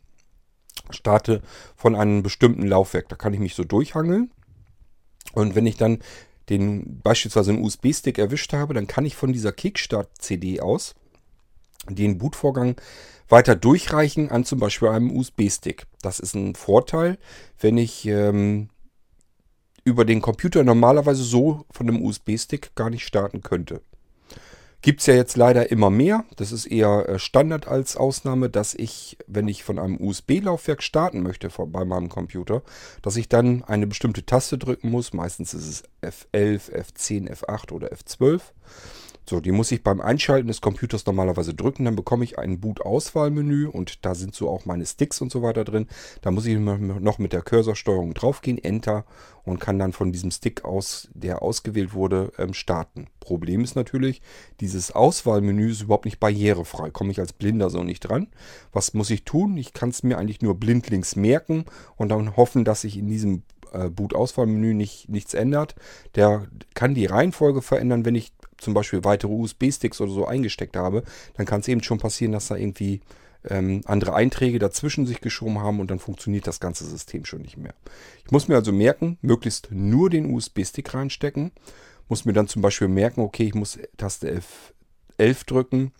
[0.88, 1.42] starte
[1.76, 3.10] von einem bestimmten Laufwerk.
[3.10, 4.30] Da kann ich mich so durchhangeln.
[5.34, 5.98] Und wenn ich dann
[6.48, 10.94] den beispielsweise einen USB-Stick erwischt habe, dann kann ich von dieser Kickstart-CD aus
[11.90, 12.76] den Bootvorgang
[13.30, 15.86] weiter durchreichen an zum Beispiel einem USB-Stick.
[16.02, 17.18] Das ist ein Vorteil,
[17.58, 18.68] wenn ich ähm,
[19.84, 23.80] über den Computer normalerweise so von einem USB-Stick gar nicht starten könnte.
[24.82, 26.24] Gibt es ja jetzt leider immer mehr.
[26.36, 31.22] Das ist eher äh, Standard als Ausnahme, dass ich, wenn ich von einem USB-Laufwerk starten
[31.22, 32.62] möchte bei meinem Computer,
[33.02, 35.12] dass ich dann eine bestimmte Taste drücken muss.
[35.12, 38.40] Meistens ist es F11, F10, F8 oder F12.
[39.30, 41.84] So, die muss ich beim Einschalten des Computers normalerweise drücken.
[41.84, 45.62] Dann bekomme ich ein Boot-Auswahlmenü und da sind so auch meine Sticks und so weiter
[45.62, 45.86] drin.
[46.20, 49.04] Da muss ich noch mit der Cursorsteuerung draufgehen, Enter
[49.44, 53.06] und kann dann von diesem Stick aus, der ausgewählt wurde, ähm, starten.
[53.20, 54.20] Problem ist natürlich,
[54.58, 56.90] dieses Auswahlmenü ist überhaupt nicht barrierefrei.
[56.90, 58.26] Komme ich als Blinder so nicht dran.
[58.72, 59.56] Was muss ich tun?
[59.56, 63.44] Ich kann es mir eigentlich nur blindlings merken und dann hoffen, dass ich in diesem
[63.72, 65.76] äh, Boot-Auswahlmenü nicht, nichts ändert.
[66.16, 71.02] Der kann die Reihenfolge verändern, wenn ich zum Beispiel weitere USB-Sticks oder so eingesteckt habe,
[71.34, 73.00] dann kann es eben schon passieren, dass da irgendwie
[73.48, 77.56] ähm, andere Einträge dazwischen sich geschoben haben und dann funktioniert das ganze System schon nicht
[77.56, 77.74] mehr.
[78.24, 81.52] Ich muss mir also merken, möglichst nur den USB-Stick reinstecken.
[82.08, 84.40] Muss mir dann zum Beispiel merken, okay, ich muss Taste
[85.18, 85.92] F11 drücken,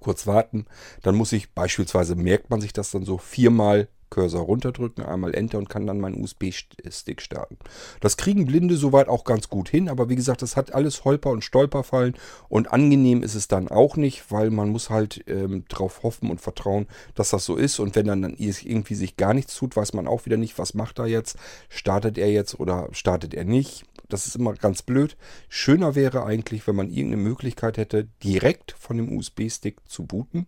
[0.00, 0.66] kurz warten.
[1.02, 5.58] Dann muss ich beispielsweise, merkt man sich das dann so, viermal Cursor runterdrücken, einmal Enter
[5.58, 7.58] und kann dann meinen USB-Stick starten.
[8.00, 11.30] Das kriegen Blinde soweit auch ganz gut hin, aber wie gesagt, das hat alles Holper
[11.30, 12.14] und Stolperfallen
[12.48, 16.40] und angenehm ist es dann auch nicht, weil man muss halt ähm, darauf hoffen und
[16.40, 19.94] vertrauen, dass das so ist und wenn dann, dann irgendwie sich gar nichts tut, weiß
[19.94, 21.36] man auch wieder nicht, was macht er jetzt,
[21.68, 23.84] startet er jetzt oder startet er nicht.
[24.08, 25.16] Das ist immer ganz blöd.
[25.48, 30.46] Schöner wäre eigentlich, wenn man irgendeine Möglichkeit hätte, direkt von dem USB-Stick zu booten.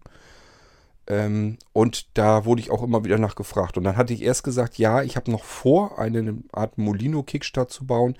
[1.06, 3.76] Ähm, und da wurde ich auch immer wieder nachgefragt.
[3.76, 7.86] Und dann hatte ich erst gesagt, ja, ich habe noch vor, eine Art Molino-Kickstart zu
[7.86, 8.16] bauen,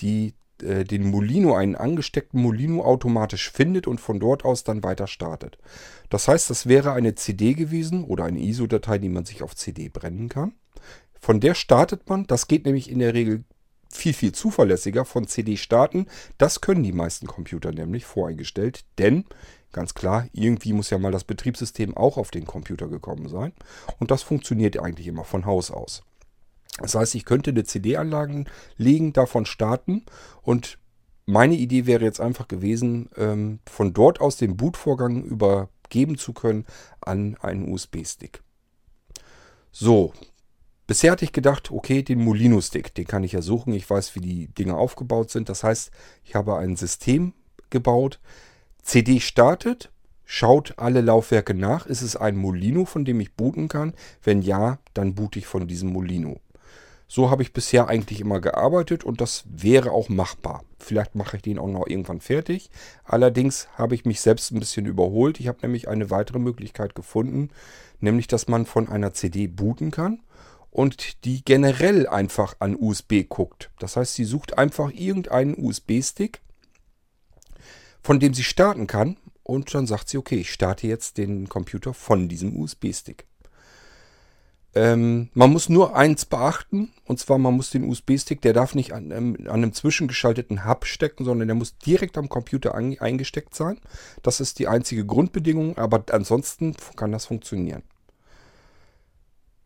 [0.00, 5.06] die äh, den Molino, einen angesteckten Molino automatisch findet und von dort aus dann weiter
[5.06, 5.58] startet.
[6.10, 9.88] Das heißt, das wäre eine CD gewesen oder eine ISO-Datei, die man sich auf CD
[9.88, 10.52] brennen kann.
[11.18, 12.26] Von der startet man.
[12.26, 13.44] Das geht nämlich in der Regel
[13.90, 16.06] viel, viel zuverlässiger von CD starten.
[16.38, 19.24] Das können die meisten Computer nämlich voreingestellt, denn
[19.76, 23.52] Ganz klar, irgendwie muss ja mal das Betriebssystem auch auf den Computer gekommen sein.
[23.98, 26.02] Und das funktioniert eigentlich immer von Haus aus.
[26.78, 28.46] Das heißt, ich könnte eine CD-Anlage
[28.78, 30.06] legen, davon starten
[30.40, 30.78] und
[31.26, 36.64] meine Idee wäre jetzt einfach gewesen, ähm, von dort aus den Bootvorgang übergeben zu können
[37.02, 38.42] an einen USB-Stick.
[39.72, 40.14] So,
[40.86, 43.74] bisher hatte ich gedacht, okay, den Molino-Stick, den kann ich ja suchen.
[43.74, 45.50] Ich weiß, wie die Dinge aufgebaut sind.
[45.50, 45.90] Das heißt,
[46.24, 47.34] ich habe ein System
[47.68, 48.20] gebaut.
[48.86, 49.90] CD startet,
[50.24, 51.86] schaut alle Laufwerke nach.
[51.86, 53.94] Ist es ein Molino, von dem ich booten kann?
[54.22, 56.40] Wenn ja, dann boote ich von diesem Molino.
[57.08, 60.62] So habe ich bisher eigentlich immer gearbeitet und das wäre auch machbar.
[60.78, 62.70] Vielleicht mache ich den auch noch irgendwann fertig.
[63.02, 65.40] Allerdings habe ich mich selbst ein bisschen überholt.
[65.40, 67.50] Ich habe nämlich eine weitere Möglichkeit gefunden,
[67.98, 70.20] nämlich dass man von einer CD booten kann
[70.70, 73.70] und die generell einfach an USB guckt.
[73.80, 76.40] Das heißt, sie sucht einfach irgendeinen USB-Stick,
[78.06, 81.92] von dem sie starten kann und dann sagt sie, okay, ich starte jetzt den Computer
[81.92, 83.24] von diesem USB-Stick.
[84.76, 88.92] Ähm, man muss nur eins beachten, und zwar man muss den USB-Stick, der darf nicht
[88.92, 93.56] an, ähm, an, einem zwischengeschalteten Hub stecken, sondern der muss direkt am Computer an, eingesteckt
[93.56, 93.80] sein.
[94.22, 97.82] Das ist die einzige Grundbedingung, aber ansonsten kann das funktionieren.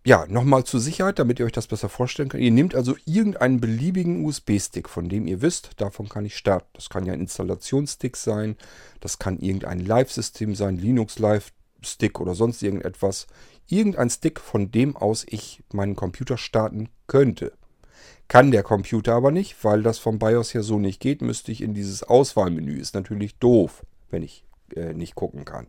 [0.02, 2.42] Ja, nochmal zur Sicherheit, damit ihr euch das besser vorstellen könnt.
[2.42, 6.68] Ihr nehmt also irgendeinen beliebigen USB-Stick, von dem ihr wisst, davon kann ich starten.
[6.72, 8.56] Das kann ja ein Installationsstick sein,
[9.00, 13.26] das kann irgendein Live-System sein, Linux Live-Stick oder sonst irgendetwas
[13.68, 17.52] irgendein Stick, von dem aus ich meinen Computer starten könnte.
[18.26, 21.60] Kann der Computer aber nicht, weil das vom BIOS her so nicht geht, müsste ich
[21.60, 22.78] in dieses Auswahlmenü.
[22.78, 25.66] Ist natürlich doof, wenn ich äh, nicht gucken kann.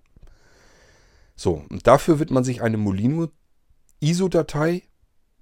[1.36, 3.30] So, und dafür wird man sich eine Molino
[4.02, 4.84] ISO-Datei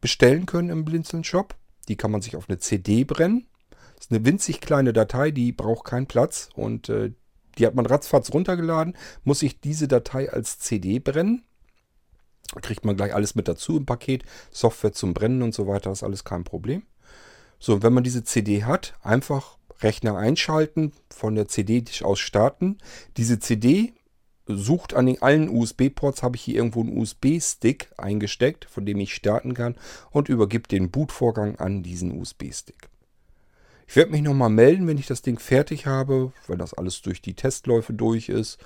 [0.01, 1.55] bestellen können im Blinzeln Shop.
[1.87, 3.47] Die kann man sich auf eine CD brennen.
[3.95, 7.11] Das ist eine winzig kleine Datei, die braucht keinen Platz und äh,
[7.57, 8.95] die hat man ratzfatz runtergeladen.
[9.23, 11.43] Muss ich diese Datei als CD brennen
[12.61, 14.23] kriegt man gleich alles mit dazu im Paket.
[14.51, 16.83] Software zum Brennen und so weiter ist alles kein Problem.
[17.59, 22.77] So, wenn man diese CD hat, einfach Rechner einschalten, von der CD aus starten.
[23.17, 23.93] Diese CD
[24.49, 29.13] sucht an den allen USB-Ports, habe ich hier irgendwo einen USB-Stick eingesteckt, von dem ich
[29.13, 29.75] starten kann
[30.11, 32.89] und übergibt den Bootvorgang an diesen USB-Stick.
[33.87, 37.21] Ich werde mich nochmal melden, wenn ich das Ding fertig habe, wenn das alles durch
[37.21, 38.59] die Testläufe durch ist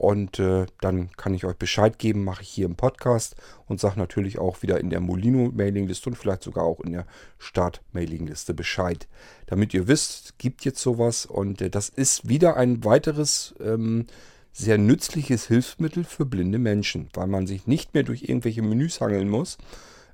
[0.00, 3.98] und äh, dann kann ich euch Bescheid geben, mache ich hier im Podcast und sage
[3.98, 7.06] natürlich auch wieder in der Molino-Mailingliste und vielleicht sogar auch in der
[7.38, 9.06] Start-Mailingliste Bescheid.
[9.44, 14.06] Damit ihr wisst, gibt jetzt sowas und äh, das ist wieder ein weiteres ähm,
[14.52, 19.28] sehr nützliches Hilfsmittel für blinde Menschen, weil man sich nicht mehr durch irgendwelche Menüs hangeln
[19.28, 19.58] muss,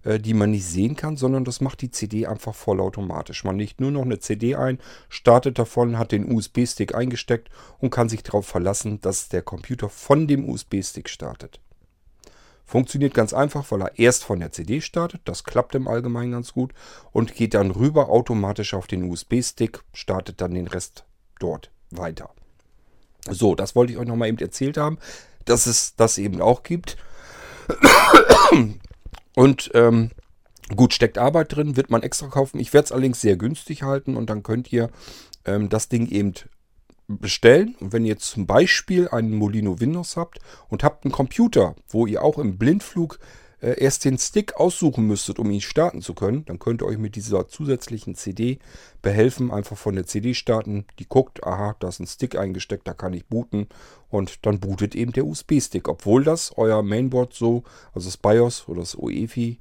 [0.04, 3.44] äh, die man nicht sehen kann, sondern das macht die CD einfach vollautomatisch.
[3.44, 8.08] Man legt nur noch eine CD ein, startet davon, hat den USB-Stick eingesteckt und kann
[8.08, 11.60] sich darauf verlassen, dass der Computer von dem USB-Stick startet.
[12.64, 16.52] Funktioniert ganz einfach, weil er erst von der CD startet, das klappt im Allgemeinen ganz
[16.52, 16.72] gut,
[17.12, 21.04] und geht dann rüber automatisch auf den USB-Stick, startet dann den Rest
[21.38, 22.30] dort weiter.
[23.30, 24.98] So, das wollte ich euch nochmal eben erzählt haben,
[25.44, 26.96] dass es das eben auch gibt.
[29.34, 30.10] Und ähm,
[30.74, 32.58] gut, steckt Arbeit drin, wird man extra kaufen.
[32.58, 34.90] Ich werde es allerdings sehr günstig halten und dann könnt ihr
[35.44, 36.34] ähm, das Ding eben
[37.08, 37.76] bestellen.
[37.80, 42.22] Und wenn ihr zum Beispiel einen Molino Windows habt und habt einen Computer, wo ihr
[42.22, 43.18] auch im Blindflug
[43.60, 46.98] äh, erst den Stick aussuchen müsstet, um ihn starten zu können, dann könnt ihr euch
[46.98, 48.58] mit dieser zusätzlichen CD
[49.02, 49.50] behelfen.
[49.50, 53.14] Einfach von der CD starten, die guckt, aha, da ist ein Stick eingesteckt, da kann
[53.14, 53.68] ich booten
[54.10, 55.88] und dann bootet eben der USB-Stick.
[55.88, 57.64] Obwohl das euer Mainboard so,
[57.94, 59.58] also das BIOS oder das UEFI,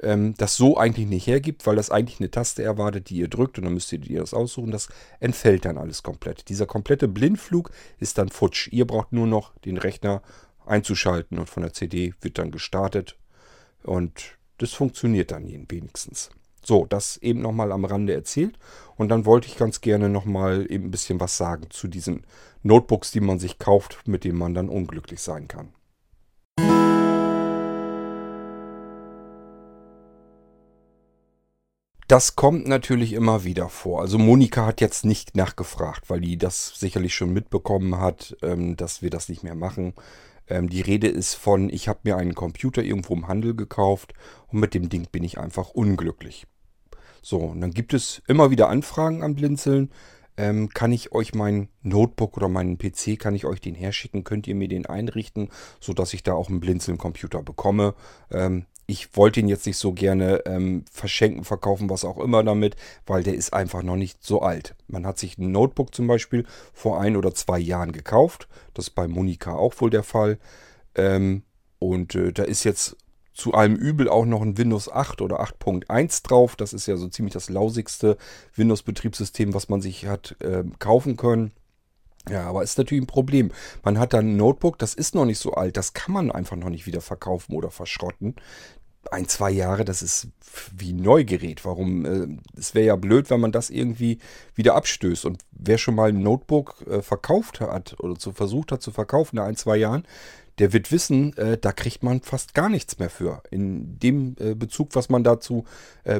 [0.00, 3.58] ähm, das so eigentlich nicht hergibt, weil das eigentlich eine Taste erwartet, die ihr drückt
[3.58, 4.70] und dann müsst ihr das aussuchen.
[4.70, 4.88] Das
[5.20, 6.48] entfällt dann alles komplett.
[6.48, 8.68] Dieser komplette Blindflug ist dann futsch.
[8.72, 10.22] Ihr braucht nur noch den Rechner
[10.66, 13.16] einzuschalten und von der CD wird dann gestartet
[13.84, 16.30] und das funktioniert dann wenigstens.
[16.64, 18.58] So, das eben nochmal am Rande erzählt.
[18.96, 22.26] Und dann wollte ich ganz gerne nochmal eben ein bisschen was sagen zu diesen
[22.62, 25.74] Notebooks, die man sich kauft, mit denen man dann unglücklich sein kann.
[32.06, 34.00] Das kommt natürlich immer wieder vor.
[34.00, 39.00] Also Monika hat jetzt nicht nachgefragt, weil die das sicherlich schon mitbekommen hat, ähm, dass
[39.00, 39.94] wir das nicht mehr machen.
[40.48, 44.14] Ähm, die Rede ist von, ich habe mir einen Computer irgendwo im Handel gekauft
[44.48, 46.46] und mit dem Ding bin ich einfach unglücklich.
[47.22, 49.90] So, und dann gibt es immer wieder Anfragen an Blinzeln.
[50.36, 54.24] Ähm, kann ich euch mein Notebook oder meinen PC, kann ich euch den herschicken?
[54.24, 55.48] Könnt ihr mir den einrichten,
[55.80, 57.94] sodass ich da auch einen Blinzeln-Computer bekomme?
[58.30, 62.76] Ähm, ich wollte ihn jetzt nicht so gerne ähm, verschenken, verkaufen, was auch immer damit,
[63.06, 64.74] weil der ist einfach noch nicht so alt.
[64.88, 68.48] Man hat sich ein Notebook zum Beispiel vor ein oder zwei Jahren gekauft.
[68.74, 70.38] Das ist bei Monika auch wohl der Fall.
[70.94, 71.42] Ähm,
[71.78, 72.96] und äh, da ist jetzt
[73.32, 76.54] zu allem Übel auch noch ein Windows 8 oder 8.1 drauf.
[76.54, 78.16] Das ist ja so ziemlich das lausigste
[78.54, 81.52] Windows-Betriebssystem, was man sich hat äh, kaufen können.
[82.30, 83.52] Ja, aber ist natürlich ein Problem.
[83.82, 86.56] Man hat dann ein Notebook, das ist noch nicht so alt, das kann man einfach
[86.56, 88.36] noch nicht wieder verkaufen oder verschrotten.
[89.10, 90.28] ein, zwei Jahre, das ist
[90.76, 91.64] wie ein Neugerät.
[91.64, 92.04] Warum?
[92.06, 94.18] Äh, es wäre ja blöd, wenn man das irgendwie
[94.54, 95.26] wieder abstößt.
[95.26, 99.36] Und wer schon mal ein Notebook äh, verkauft hat oder zu versucht hat zu verkaufen
[99.36, 100.04] in ein, zwei Jahren,
[100.58, 103.42] der wird wissen, äh, da kriegt man fast gar nichts mehr für.
[103.50, 105.64] In dem Bezug, was man dazu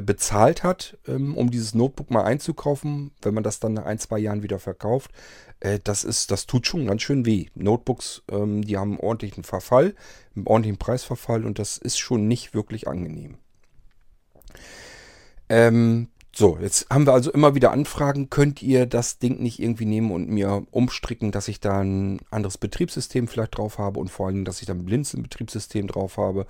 [0.03, 4.19] bezahlt hat, ähm, um dieses Notebook mal einzukaufen, wenn man das dann nach ein, zwei
[4.19, 5.11] Jahren wieder verkauft,
[5.59, 7.47] äh, das ist, das tut schon ganz schön weh.
[7.55, 9.95] Notebooks, ähm, die haben einen ordentlichen Verfall,
[10.35, 13.37] einen ordentlichen Preisverfall und das ist schon nicht wirklich angenehm.
[15.49, 18.29] Ähm, so, jetzt haben wir also immer wieder Anfragen.
[18.29, 22.57] Könnt ihr das Ding nicht irgendwie nehmen und mir umstricken, dass ich da ein anderes
[22.57, 26.45] Betriebssystem vielleicht drauf habe und vor allem, dass ich da ein Blinzeln-Betriebssystem drauf habe?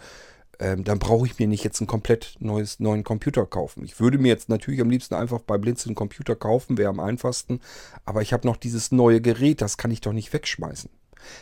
[0.60, 3.84] Ähm, dann brauche ich mir nicht jetzt einen komplett neues, neuen Computer kaufen.
[3.84, 7.00] Ich würde mir jetzt natürlich am liebsten einfach bei Blinzeln einen Computer kaufen, wäre am
[7.00, 7.60] einfachsten.
[8.06, 10.90] Aber ich habe noch dieses neue Gerät, das kann ich doch nicht wegschmeißen.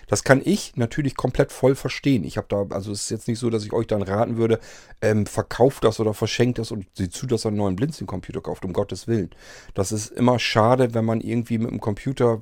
[0.07, 2.23] Das kann ich natürlich komplett voll verstehen.
[2.23, 4.59] Ich habe da, also es ist jetzt nicht so, dass ich euch dann raten würde,
[5.01, 8.65] ähm, verkauft das oder verschenkt das und seht zu, dass ihr einen neuen Blinzeln-Computer kauft,
[8.65, 9.31] um Gottes Willen.
[9.73, 12.41] Das ist immer schade, wenn man irgendwie mit dem Computer,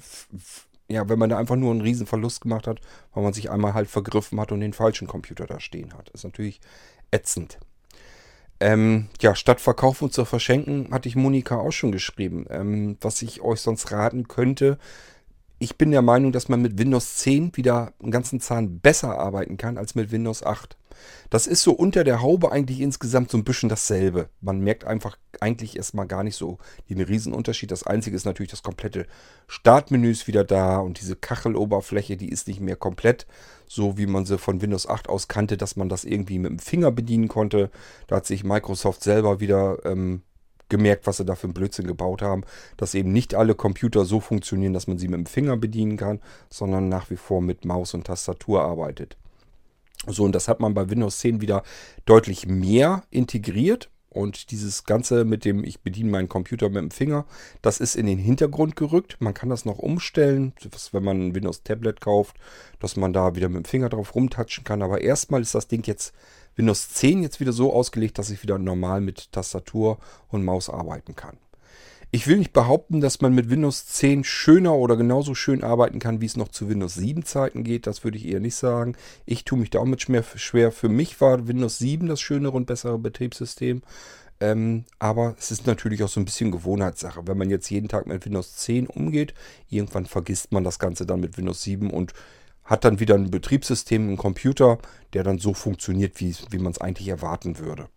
[0.92, 2.80] ja, wenn man da einfach nur einen riesen Verlust gemacht hat,
[3.14, 6.10] weil man sich einmal halt vergriffen hat und den falschen Computer da stehen hat.
[6.10, 6.60] Ist natürlich
[7.12, 7.60] ätzend.
[8.60, 12.46] Ähm, ja, statt verkaufen und zu verschenken, hatte ich Monika auch schon geschrieben.
[12.50, 14.78] Ähm, was ich euch sonst raten könnte,
[15.62, 19.58] ich bin der Meinung, dass man mit Windows 10 wieder einen ganzen Zahn besser arbeiten
[19.58, 20.76] kann als mit Windows 8.
[21.30, 24.30] Das ist so unter der Haube eigentlich insgesamt so ein bisschen dasselbe.
[24.42, 26.58] Man merkt einfach eigentlich erstmal gar nicht so
[26.90, 27.70] den Riesenunterschied.
[27.70, 29.06] Das Einzige ist natürlich, das komplette
[29.46, 33.28] Startmenü ist wieder da und diese Kacheloberfläche, die ist nicht mehr komplett
[33.68, 36.60] so, wie man sie von Windows 8 aus kannte, dass man das irgendwie mit dem
[36.60, 37.70] Finger bedienen konnte.
[38.08, 40.24] Da hat sich Microsoft selber wieder ähm,
[40.72, 42.44] gemerkt, was sie da für einen Blödsinn gebaut haben,
[42.78, 46.20] dass eben nicht alle Computer so funktionieren, dass man sie mit dem Finger bedienen kann,
[46.50, 49.18] sondern nach wie vor mit Maus und Tastatur arbeitet.
[50.08, 51.62] So, und das hat man bei Windows 10 wieder
[52.06, 53.92] deutlich mehr integriert.
[54.14, 57.26] Und dieses Ganze mit dem, ich bediene meinen Computer mit dem Finger,
[57.62, 59.16] das ist in den Hintergrund gerückt.
[59.22, 60.52] Man kann das noch umstellen,
[60.92, 62.36] wenn man ein Windows Tablet kauft,
[62.80, 64.82] dass man da wieder mit dem Finger drauf rumtatschen kann.
[64.82, 66.14] Aber erstmal ist das Ding jetzt
[66.56, 71.16] Windows 10 jetzt wieder so ausgelegt, dass ich wieder normal mit Tastatur und Maus arbeiten
[71.16, 71.38] kann.
[72.14, 76.20] Ich will nicht behaupten, dass man mit Windows 10 schöner oder genauso schön arbeiten kann,
[76.20, 77.88] wie es noch zu Windows 7 Zeiten geht.
[77.88, 78.98] Das würde ich eher nicht sagen.
[79.26, 80.72] Ich tue mich da auch mit schwer.
[80.74, 83.82] Für mich war Windows 7 das schönere und bessere Betriebssystem.
[84.42, 87.22] Ähm, aber es ist natürlich auch so ein bisschen Gewohnheitssache.
[87.28, 89.34] Wenn man jetzt jeden Tag mit Windows 10 umgeht,
[89.70, 92.14] irgendwann vergisst man das Ganze dann mit Windows 7 und
[92.64, 94.78] hat dann wieder ein Betriebssystem, einen Computer,
[95.14, 97.88] der dann so funktioniert, wie, wie man es eigentlich erwarten würde.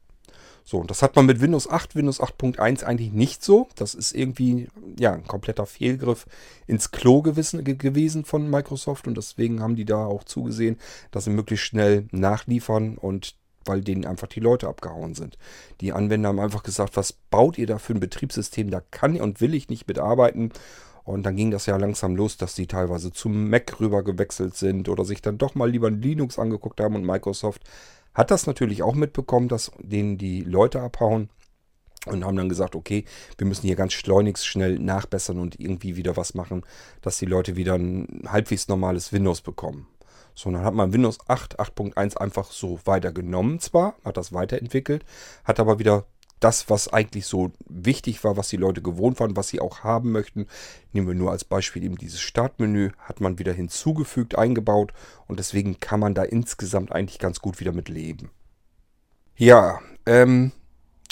[0.67, 3.69] So, und das hat man mit Windows 8, Windows 8.1 eigentlich nicht so.
[3.77, 6.27] Das ist irgendwie ja, ein kompletter Fehlgriff
[6.67, 10.79] ins Klo gewissen, gewesen von Microsoft und deswegen haben die da auch zugesehen,
[11.11, 15.39] dass sie möglichst schnell nachliefern und weil denen einfach die Leute abgehauen sind.
[15.81, 18.71] Die Anwender haben einfach gesagt, was baut ihr da für ein Betriebssystem?
[18.71, 20.51] Da kann und will ich nicht mitarbeiten.
[21.05, 24.89] Und dann ging das ja langsam los, dass sie teilweise zum Mac rüber gewechselt sind
[24.89, 26.97] oder sich dann doch mal lieber Linux angeguckt haben.
[26.97, 27.63] Und Microsoft
[28.15, 31.29] hat das natürlich auch mitbekommen, dass denen die Leute abhauen.
[32.07, 33.07] Und haben dann gesagt, okay,
[33.39, 36.63] wir müssen hier ganz schleunigst schnell nachbessern und irgendwie wieder was machen,
[37.01, 39.87] dass die Leute wieder ein halbwegs normales Windows bekommen.
[40.35, 45.05] So, dann hat man Windows 8, 8.1 einfach so weitergenommen zwar, hat das weiterentwickelt,
[45.45, 46.05] hat aber wieder
[46.45, 50.13] das, was eigentlich so wichtig war, was die Leute gewohnt waren, was sie auch haben
[50.13, 50.47] möchten.
[50.93, 54.93] Nehmen wir nur als Beispiel eben dieses Startmenü, hat man wieder hinzugefügt, eingebaut
[55.27, 58.31] und deswegen kann man da insgesamt eigentlich ganz gut wieder mit leben.
[59.37, 60.53] Ja, ähm,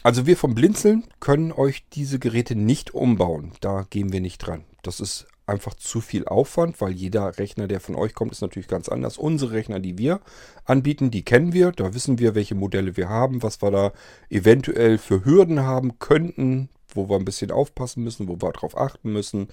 [0.03, 3.53] also wir vom Blinzeln können euch diese Geräte nicht umbauen.
[3.61, 4.65] Da gehen wir nicht dran.
[4.83, 8.69] Das ist einfach zu viel Aufwand, weil jeder Rechner, der von euch kommt, ist natürlich
[8.69, 9.19] ganz anders.
[9.19, 10.21] Unsere Rechner, die wir
[10.65, 11.73] anbieten, die kennen wir.
[11.73, 13.93] Da wissen wir, welche Modelle wir haben, was wir da
[14.31, 19.13] eventuell für Hürden haben könnten, wo wir ein bisschen aufpassen müssen, wo wir darauf achten
[19.13, 19.49] müssen.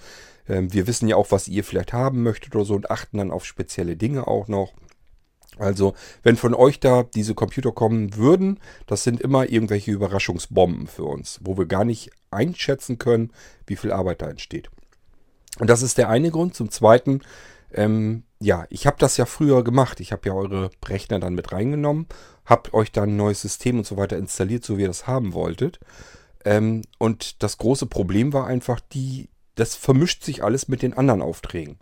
[0.48, 3.30] Ähm, wir wissen ja auch, was ihr vielleicht haben möchtet oder so und achten dann
[3.30, 4.72] auf spezielle Dinge auch noch.
[5.58, 11.04] Also, wenn von euch da diese Computer kommen würden, das sind immer irgendwelche Überraschungsbomben für
[11.04, 13.32] uns, wo wir gar nicht einschätzen können,
[13.66, 14.70] wie viel Arbeit da entsteht.
[15.58, 16.54] Und das ist der eine Grund.
[16.54, 17.20] Zum zweiten,
[17.72, 20.00] ähm, ja, ich habe das ja früher gemacht.
[20.00, 22.06] Ich habe ja eure Rechner dann mit reingenommen,
[22.44, 25.34] habe euch dann ein neues System und so weiter installiert, so wie ihr das haben
[25.34, 25.80] wolltet.
[26.44, 31.22] Ähm, und das große Problem war einfach, die, das vermischt sich alles mit den anderen
[31.22, 31.78] Aufträgen.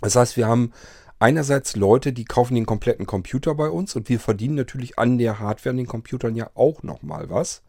[0.00, 0.72] Das heißt, wir haben
[1.18, 5.38] einerseits Leute, die kaufen den kompletten Computer bei uns und wir verdienen natürlich an der
[5.38, 7.62] Hardware, an den Computern ja auch nochmal was.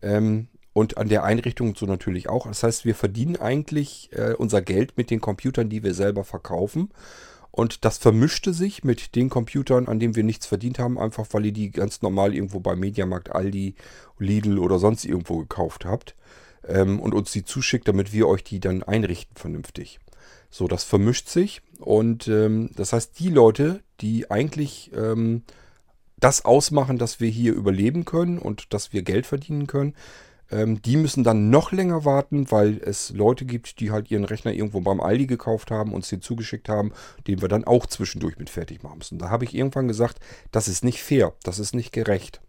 [0.00, 0.48] Ähm,
[0.78, 2.46] und an der Einrichtung so natürlich auch.
[2.46, 6.90] Das heißt, wir verdienen eigentlich äh, unser Geld mit den Computern, die wir selber verkaufen.
[7.50, 11.46] Und das vermischte sich mit den Computern, an denen wir nichts verdient haben, einfach weil
[11.46, 13.74] ihr die ganz normal irgendwo bei Mediamarkt, Aldi,
[14.20, 16.14] Lidl oder sonst irgendwo gekauft habt
[16.68, 19.98] ähm, und uns die zuschickt, damit wir euch die dann einrichten vernünftig.
[20.48, 25.42] So, das vermischt sich und ähm, das heißt, die Leute, die eigentlich ähm,
[26.20, 29.94] das ausmachen, dass wir hier überleben können und dass wir Geld verdienen können,
[30.50, 34.52] ähm, die müssen dann noch länger warten, weil es Leute gibt, die halt ihren Rechner
[34.52, 36.92] irgendwo beim Aldi gekauft haben, uns den zugeschickt haben,
[37.26, 39.18] den wir dann auch zwischendurch mit fertig machen müssen.
[39.18, 40.18] Da habe ich irgendwann gesagt,
[40.50, 42.40] das ist nicht fair, das ist nicht gerecht.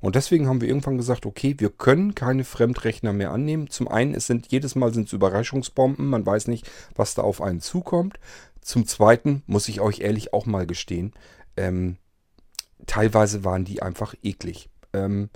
[0.00, 3.70] Und deswegen haben wir irgendwann gesagt, okay, wir können keine Fremdrechner mehr annehmen.
[3.70, 7.40] Zum einen, es sind jedes Mal sind es Überraschungsbomben, man weiß nicht, was da auf
[7.40, 8.18] einen zukommt.
[8.60, 11.12] Zum zweiten muss ich euch ehrlich auch mal gestehen,
[11.56, 11.96] ähm,
[12.86, 14.68] teilweise waren die einfach eklig.
[14.92, 15.30] Ähm,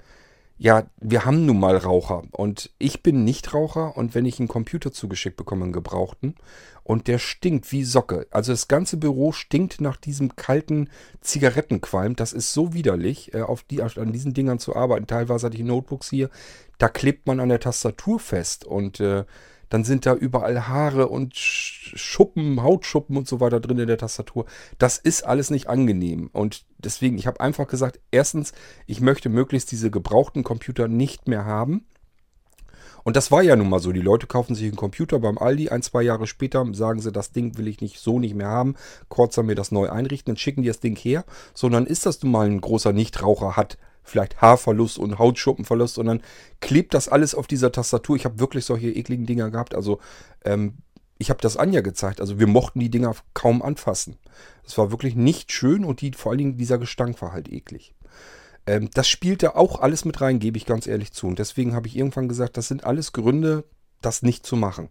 [0.63, 4.49] ja, wir haben nun mal Raucher und ich bin nicht Raucher und wenn ich einen
[4.49, 6.35] Computer zugeschickt bekomme, einen gebrauchten,
[6.83, 8.27] und der stinkt wie Socke.
[8.31, 10.91] Also das ganze Büro stinkt nach diesem kalten
[11.23, 12.15] Zigarettenqualm.
[12.15, 15.07] Das ist so widerlich, äh, auf die, an diesen Dingern zu arbeiten.
[15.07, 16.29] Teilweise hatte ich Notebooks hier,
[16.77, 19.25] da klebt man an der Tastatur fest und äh,
[19.71, 24.45] dann sind da überall Haare und Schuppen, Hautschuppen und so weiter drin in der Tastatur.
[24.79, 26.29] Das ist alles nicht angenehm.
[26.33, 28.53] Und deswegen, ich habe einfach gesagt, erstens,
[28.87, 31.87] ich möchte möglichst diese gebrauchten Computer nicht mehr haben.
[33.03, 33.93] Und das war ja nun mal so.
[33.93, 37.33] Die Leute kaufen sich einen Computer beim Aldi, ein, zwei Jahre später sagen sie, das
[37.33, 38.75] Ding will ich nicht so nicht mehr haben,
[39.09, 41.25] kurzer mir das neu einrichten, dann schicken die das Ding her.
[41.55, 43.79] Sondern ist das nun mal ein großer Nichtraucher hat,
[44.11, 46.23] vielleicht Haarverlust und Hautschuppenverlust, dann
[46.61, 48.17] klebt das alles auf dieser Tastatur.
[48.17, 49.75] Ich habe wirklich solche ekligen Dinger gehabt.
[49.75, 50.01] Also
[50.45, 50.79] ähm,
[51.19, 52.21] ich habe das Anja gezeigt.
[52.21, 54.17] Also wir mochten die Dinger kaum anfassen.
[54.67, 57.95] Es war wirklich nicht schön und die, vor allen Dingen dieser Gestank war halt eklig.
[58.67, 61.27] Ähm, das spielte auch alles mit rein, gebe ich ganz ehrlich zu.
[61.27, 63.65] Und deswegen habe ich irgendwann gesagt, das sind alles Gründe,
[64.01, 64.89] das nicht zu machen.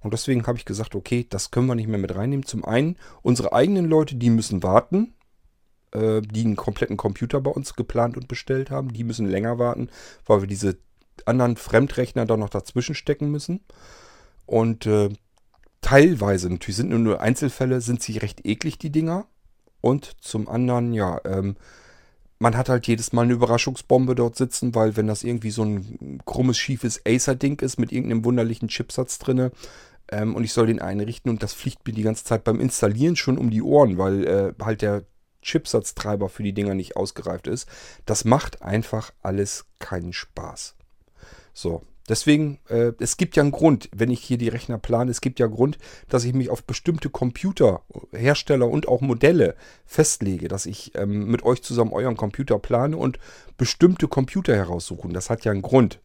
[0.00, 2.46] Und deswegen habe ich gesagt, okay, das können wir nicht mehr mit reinnehmen.
[2.46, 5.14] Zum einen, unsere eigenen Leute, die müssen warten,
[5.92, 8.92] äh, die einen kompletten Computer bei uns geplant und bestellt haben.
[8.92, 9.88] Die müssen länger warten,
[10.26, 10.78] weil wir diese
[11.26, 13.60] anderen Fremdrechner da noch dazwischen stecken müssen.
[14.46, 15.10] Und äh,
[15.80, 19.26] teilweise, natürlich sind nur Einzelfälle, sind sie recht eklig, die Dinger.
[19.80, 21.56] Und zum anderen, ja, ähm,
[22.38, 26.20] man hat halt jedes Mal eine Überraschungsbombe dort sitzen, weil wenn das irgendwie so ein
[26.24, 29.52] krummes, schiefes Acer-Ding ist mit irgendeinem wunderlichen Chipsatz drinne
[30.10, 33.16] ähm, und ich soll den einrichten und das fliegt mir die ganze Zeit beim Installieren
[33.16, 35.04] schon um die Ohren, weil äh, halt der
[35.42, 37.68] Chipsatztreiber für die Dinger nicht ausgereift ist.
[38.06, 40.74] Das macht einfach alles keinen Spaß.
[41.52, 45.20] So, deswegen, äh, es gibt ja einen Grund, wenn ich hier die Rechner plane, es
[45.20, 45.78] gibt ja einen Grund,
[46.08, 51.62] dass ich mich auf bestimmte Computerhersteller und auch Modelle festlege, dass ich ähm, mit euch
[51.62, 53.18] zusammen euren Computer plane und
[53.56, 55.12] bestimmte Computer heraussuchen.
[55.12, 56.00] Das hat ja einen Grund.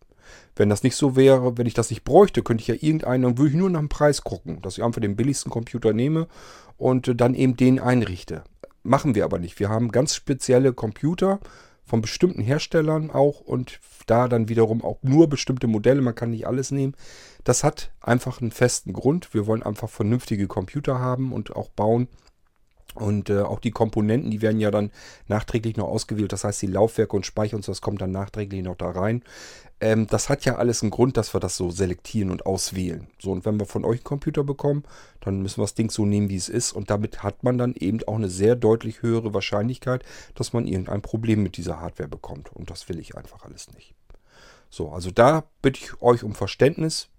[0.56, 3.38] Wenn das nicht so wäre, wenn ich das nicht bräuchte, könnte ich ja irgendeinen, dann
[3.38, 6.28] würde ich nur nach dem Preis gucken, dass ich einfach den billigsten Computer nehme
[6.78, 8.44] und äh, dann eben den einrichte.
[8.86, 9.60] Machen wir aber nicht.
[9.60, 11.40] Wir haben ganz spezielle Computer
[11.86, 16.02] von bestimmten Herstellern auch und da dann wiederum auch nur bestimmte Modelle.
[16.02, 16.96] Man kann nicht alles nehmen.
[17.44, 19.34] Das hat einfach einen festen Grund.
[19.34, 22.08] Wir wollen einfach vernünftige Computer haben und auch bauen.
[22.96, 24.92] Und äh, auch die Komponenten, die werden ja dann
[25.28, 26.32] nachträglich noch ausgewählt.
[26.32, 29.22] Das heißt, die Laufwerke und Speicher und so, das kommt dann nachträglich noch da rein.
[29.82, 33.08] Ähm, das hat ja alles einen Grund, dass wir das so selektieren und auswählen.
[33.20, 34.84] So, und wenn wir von euch einen Computer bekommen,
[35.20, 36.72] dann müssen wir das Ding so nehmen, wie es ist.
[36.72, 41.02] Und damit hat man dann eben auch eine sehr deutlich höhere Wahrscheinlichkeit, dass man irgendein
[41.02, 42.54] Problem mit dieser Hardware bekommt.
[42.54, 43.94] Und das will ich einfach alles nicht.
[44.70, 47.10] So, also da bitte ich euch um Verständnis.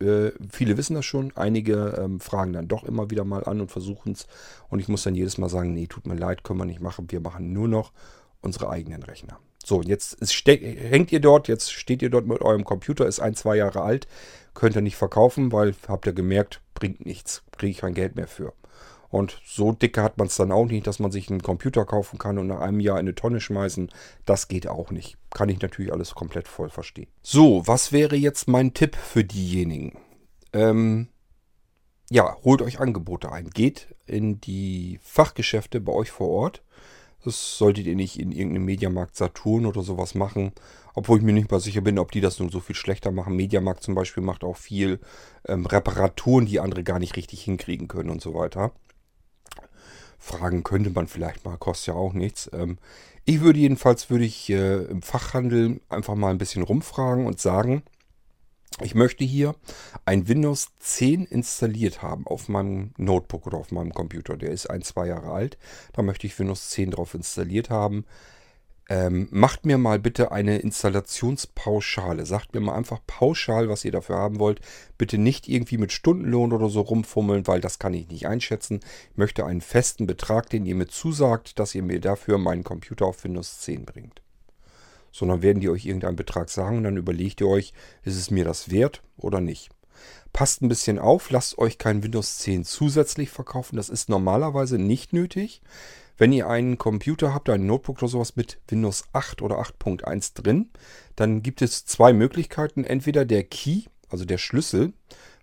[0.00, 3.70] Äh, viele wissen das schon, einige ähm, fragen dann doch immer wieder mal an und
[3.70, 4.26] versuchen es.
[4.68, 7.10] Und ich muss dann jedes Mal sagen, nee, tut mir leid, können wir nicht machen.
[7.10, 7.92] Wir machen nur noch
[8.40, 9.38] unsere eigenen Rechner.
[9.64, 13.56] So, jetzt hängt ihr dort, jetzt steht ihr dort mit eurem Computer, ist ein, zwei
[13.56, 14.06] Jahre alt,
[14.52, 18.28] könnt ihr nicht verkaufen, weil habt ihr gemerkt, bringt nichts, kriege ich kein Geld mehr
[18.28, 18.52] für.
[19.14, 22.18] Und so dicke hat man es dann auch nicht, dass man sich einen Computer kaufen
[22.18, 23.92] kann und nach einem Jahr in eine Tonne schmeißen.
[24.24, 25.16] Das geht auch nicht.
[25.30, 27.06] Kann ich natürlich alles komplett voll verstehen.
[27.22, 30.00] So, was wäre jetzt mein Tipp für diejenigen?
[30.52, 31.10] Ähm,
[32.10, 33.50] ja, holt euch Angebote ein.
[33.50, 36.64] Geht in die Fachgeschäfte bei euch vor Ort
[37.24, 40.52] das solltet ihr nicht in irgendeinem Mediamarkt Saturn oder sowas machen.
[40.94, 43.34] Obwohl ich mir nicht mal sicher bin, ob die das nun so viel schlechter machen.
[43.34, 45.00] Mediamarkt zum Beispiel macht auch viel
[45.48, 48.72] ähm, Reparaturen, die andere gar nicht richtig hinkriegen können und so weiter.
[50.24, 52.50] Fragen könnte man vielleicht mal, kostet ja auch nichts.
[52.54, 52.78] Ähm,
[53.26, 57.82] ich würde jedenfalls, würde ich äh, im Fachhandel einfach mal ein bisschen rumfragen und sagen,
[58.80, 59.54] ich möchte hier
[60.06, 64.36] ein Windows 10 installiert haben auf meinem Notebook oder auf meinem Computer.
[64.36, 65.58] Der ist ein, zwei Jahre alt.
[65.92, 68.06] Da möchte ich Windows 10 drauf installiert haben.
[68.88, 72.26] Ähm, macht mir mal bitte eine Installationspauschale.
[72.26, 74.60] Sagt mir mal einfach pauschal, was ihr dafür haben wollt.
[74.98, 78.80] Bitte nicht irgendwie mit Stundenlohn oder so rumfummeln, weil das kann ich nicht einschätzen.
[79.12, 83.06] Ich möchte einen festen Betrag, den ihr mir zusagt, dass ihr mir dafür meinen Computer
[83.06, 84.20] auf Windows 10 bringt.
[85.12, 87.72] Sondern werden die euch irgendeinen Betrag sagen und dann überlegt ihr euch,
[88.02, 89.70] ist es mir das wert oder nicht.
[90.34, 93.76] Passt ein bisschen auf, lasst euch kein Windows 10 zusätzlich verkaufen.
[93.76, 95.62] Das ist normalerweise nicht nötig.
[96.16, 100.70] Wenn ihr einen Computer habt, ein Notebook oder sowas mit Windows 8 oder 8.1 drin,
[101.16, 102.84] dann gibt es zwei Möglichkeiten.
[102.84, 104.92] Entweder der Key, also der Schlüssel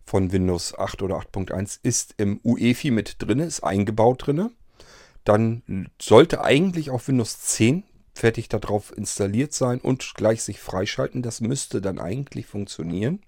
[0.05, 4.51] von Windows 8 oder 8.1 ist im UEFI mit drin, ist eingebaut drin.
[5.23, 11.21] Dann sollte eigentlich auch Windows 10 fertig darauf installiert sein und gleich sich freischalten.
[11.21, 13.21] Das müsste dann eigentlich funktionieren.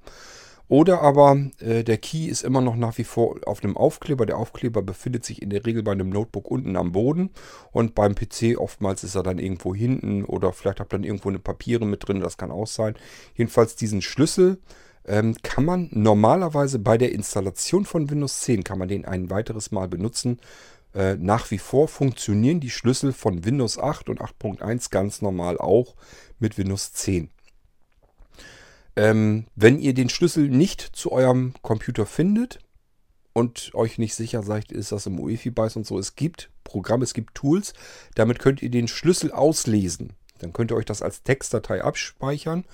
[0.70, 4.26] Oder aber äh, der Key ist immer noch nach wie vor auf dem Aufkleber.
[4.26, 7.32] Der Aufkleber befindet sich in der Regel bei einem Notebook unten am Boden
[7.72, 11.30] und beim PC oftmals ist er dann irgendwo hinten oder vielleicht habt ihr dann irgendwo
[11.30, 12.96] eine Papiere mit drin, das kann auch sein.
[13.36, 14.60] Jedenfalls diesen Schlüssel
[15.06, 19.72] ähm, kann man normalerweise bei der Installation von Windows 10 kann man den ein weiteres
[19.72, 20.40] Mal benutzen.
[20.96, 25.96] Äh, nach wie vor funktionieren die Schlüssel von Windows 8 und 8.1 ganz normal auch
[26.40, 27.30] mit Windows 10.
[28.96, 32.60] Ähm, wenn ihr den Schlüssel nicht zu eurem Computer findet
[33.34, 37.14] und euch nicht sicher seid, ist das im UEFI-Byte und so, es gibt Programme, es
[37.14, 37.74] gibt Tools,
[38.16, 40.14] damit könnt ihr den Schlüssel auslesen.
[40.40, 42.66] Dann könnt ihr euch das als Textdatei abspeichern.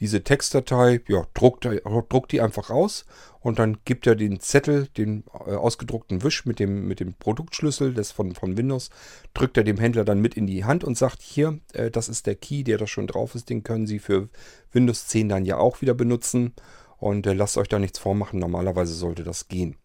[0.00, 1.68] Diese Textdatei, ja, druckt,
[2.08, 3.04] druckt die einfach aus
[3.40, 7.94] und dann gibt er den Zettel, den äh, ausgedruckten Wisch mit dem, mit dem Produktschlüssel
[7.94, 8.90] des von, von Windows,
[9.34, 12.26] drückt er dem Händler dann mit in die Hand und sagt, hier, äh, das ist
[12.26, 14.28] der Key, der da schon drauf ist, den können Sie für
[14.72, 16.54] Windows 10 dann ja auch wieder benutzen
[16.98, 19.76] und äh, lasst euch da nichts vormachen, normalerweise sollte das gehen.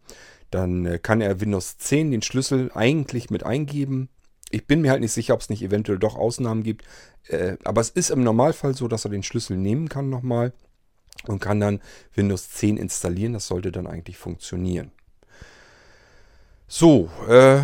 [0.50, 4.08] Dann äh, kann er Windows 10 den Schlüssel eigentlich mit eingeben,
[4.54, 6.84] ich bin mir halt nicht sicher, ob es nicht eventuell doch Ausnahmen gibt.
[7.28, 10.52] Äh, aber es ist im Normalfall so, dass er den Schlüssel nehmen kann nochmal
[11.26, 11.80] und kann dann
[12.14, 13.32] Windows 10 installieren.
[13.32, 14.92] Das sollte dann eigentlich funktionieren.
[16.68, 17.60] So, äh,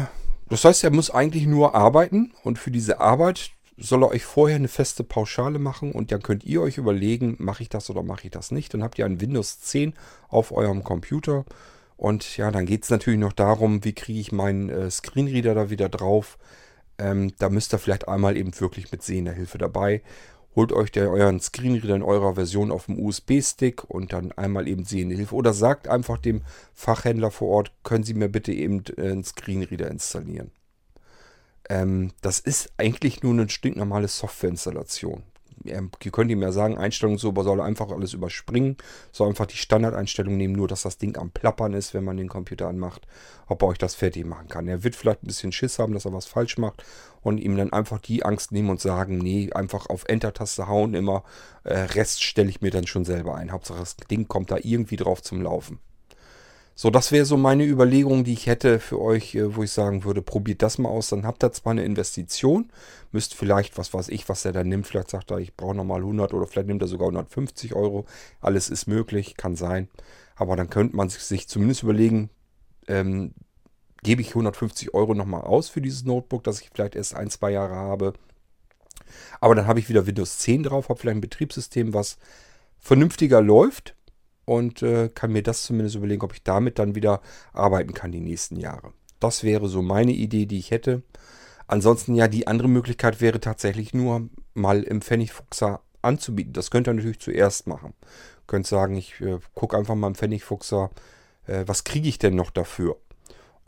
[0.49, 4.57] das heißt, er muss eigentlich nur arbeiten und für diese Arbeit soll er euch vorher
[4.57, 8.25] eine feste Pauschale machen und dann könnt ihr euch überlegen, mache ich das oder mache
[8.25, 8.75] ich das nicht.
[8.75, 9.95] Dann habt ihr ein Windows 10
[10.29, 11.45] auf eurem Computer
[11.97, 15.71] und ja, dann geht es natürlich noch darum, wie kriege ich meinen äh, Screenreader da
[15.71, 16.37] wieder drauf.
[17.01, 20.03] Ähm, da müsst ihr vielleicht einmal eben wirklich mit sehender Hilfe dabei.
[20.55, 24.85] Holt euch der, euren Screenreader in eurer Version auf dem USB-Stick und dann einmal eben
[24.85, 25.35] sehende Hilfe.
[25.35, 26.43] Oder sagt einfach dem
[26.75, 30.51] Fachhändler vor Ort, können Sie mir bitte eben äh, einen Screenreader installieren.
[31.69, 35.23] Ähm, das ist eigentlich nur eine stinknormale Softwareinstallation
[35.65, 38.77] ihr könnt ihm ja sagen, Einstellung so, soll einfach alles überspringen,
[39.13, 42.29] soll einfach die Standardeinstellung nehmen, nur dass das Ding am Plappern ist, wenn man den
[42.29, 43.07] Computer anmacht,
[43.47, 44.69] ob er euch das fertig machen kann.
[44.69, 46.85] Er wird vielleicht ein bisschen Schiss haben, dass er was falsch macht
[47.23, 51.25] und ihm dann einfach die Angst nehmen und sagen, nee, einfach auf Enter-Taste hauen immer,
[51.65, 53.53] äh, Rest stelle ich mir dann schon selber ein.
[53.53, 55.79] Hauptsache das Ding kommt da irgendwie drauf zum Laufen.
[56.83, 60.03] So, das wäre so meine Überlegung, die ich hätte für euch, äh, wo ich sagen
[60.05, 61.11] würde, probiert das mal aus.
[61.11, 62.73] Dann habt ihr zwar eine Investition,
[63.13, 64.87] müsst vielleicht, was weiß ich, was er da nimmt.
[64.87, 68.07] Vielleicht sagt er, ich brauche nochmal 100 oder vielleicht nimmt er sogar 150 Euro.
[68.41, 69.89] Alles ist möglich, kann sein.
[70.37, 72.31] Aber dann könnte man sich zumindest überlegen,
[72.89, 73.35] ähm,
[74.03, 77.51] gebe ich 150 Euro nochmal aus für dieses Notebook, das ich vielleicht erst ein, zwei
[77.51, 78.15] Jahre habe.
[79.39, 82.17] Aber dann habe ich wieder Windows 10 drauf, habe vielleicht ein Betriebssystem, was
[82.79, 83.95] vernünftiger läuft
[84.45, 87.21] und äh, kann mir das zumindest überlegen, ob ich damit dann wieder
[87.53, 88.93] arbeiten kann die nächsten Jahre.
[89.21, 91.03] Das wäre so meine Idee, die ich hätte.
[91.67, 96.53] Ansonsten ja, die andere Möglichkeit wäre tatsächlich nur mal im Pfennigfuchser anzubieten.
[96.53, 97.95] Das könnt ihr natürlich zuerst machen.
[98.03, 100.91] Ihr könnt sagen, ich äh, gucke einfach mal im Pfennigfuchser,
[101.47, 102.97] äh, was kriege ich denn noch dafür?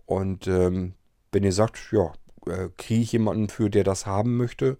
[0.07, 0.95] Und ähm,
[1.31, 2.13] wenn ihr sagt, ja,
[2.47, 4.79] äh, kriege ich jemanden für, der das haben möchte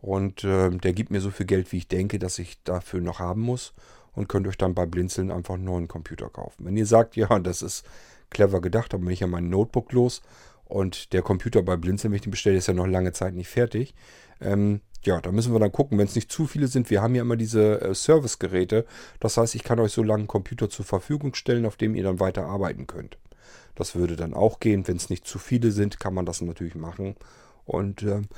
[0.00, 3.18] und ähm, der gibt mir so viel Geld, wie ich denke, dass ich dafür noch
[3.18, 3.72] haben muss
[4.20, 6.64] und könnt euch dann bei Blinzeln einfach einen neuen Computer kaufen.
[6.64, 7.84] Wenn ihr sagt, ja, das ist
[8.28, 10.22] clever gedacht, dann bin ich ja mein Notebook los
[10.66, 13.48] und der Computer bei Blinzeln, wenn ich den bestelle, ist ja noch lange Zeit nicht
[13.48, 13.94] fertig.
[14.40, 16.90] Ähm, ja, da müssen wir dann gucken, wenn es nicht zu viele sind.
[16.90, 18.86] Wir haben ja immer diese äh, Servicegeräte.
[19.18, 22.04] Das heißt, ich kann euch so lange einen Computer zur Verfügung stellen, auf dem ihr
[22.04, 23.18] dann weiter arbeiten könnt.
[23.74, 24.86] Das würde dann auch gehen.
[24.86, 27.16] Wenn es nicht zu viele sind, kann man das natürlich machen.
[27.64, 28.28] Und ähm,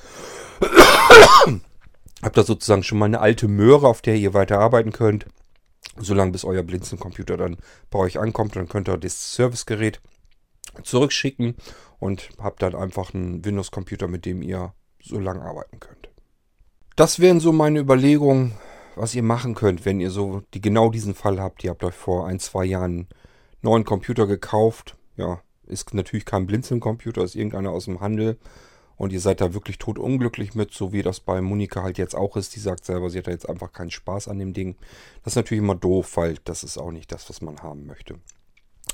[2.22, 5.26] habt da sozusagen schon mal eine alte Möhre, auf der ihr weiter arbeiten könnt
[5.96, 7.56] solange bis euer Blinzeln-Computer dann
[7.90, 8.56] bei euch ankommt.
[8.56, 10.00] Dann könnt ihr das Servicegerät
[10.82, 11.56] zurückschicken
[11.98, 14.72] und habt dann einfach einen Windows-Computer, mit dem ihr
[15.02, 16.08] so lange arbeiten könnt.
[16.96, 18.52] Das wären so meine Überlegungen,
[18.96, 21.64] was ihr machen könnt, wenn ihr so die, genau diesen Fall habt.
[21.64, 23.08] Ihr habt euch vor ein, zwei Jahren einen
[23.62, 24.96] neuen Computer gekauft.
[25.16, 28.38] Ja, ist natürlich kein Blinzeln-Computer, ist irgendeiner aus dem Handel.
[28.96, 32.36] Und ihr seid da wirklich totunglücklich mit, so wie das bei Monika halt jetzt auch
[32.36, 32.54] ist.
[32.54, 34.76] Die sagt selber, sie hat da jetzt einfach keinen Spaß an dem Ding.
[35.24, 38.14] Das ist natürlich immer doof, weil das ist auch nicht das, was man haben möchte.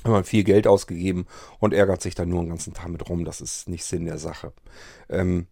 [0.03, 1.27] Hat man viel Geld ausgegeben
[1.59, 3.25] und ärgert sich dann nur den ganzen Tag mit rum.
[3.25, 4.53] Das ist nicht Sinn der Sache.
[5.09, 5.47] Ähm,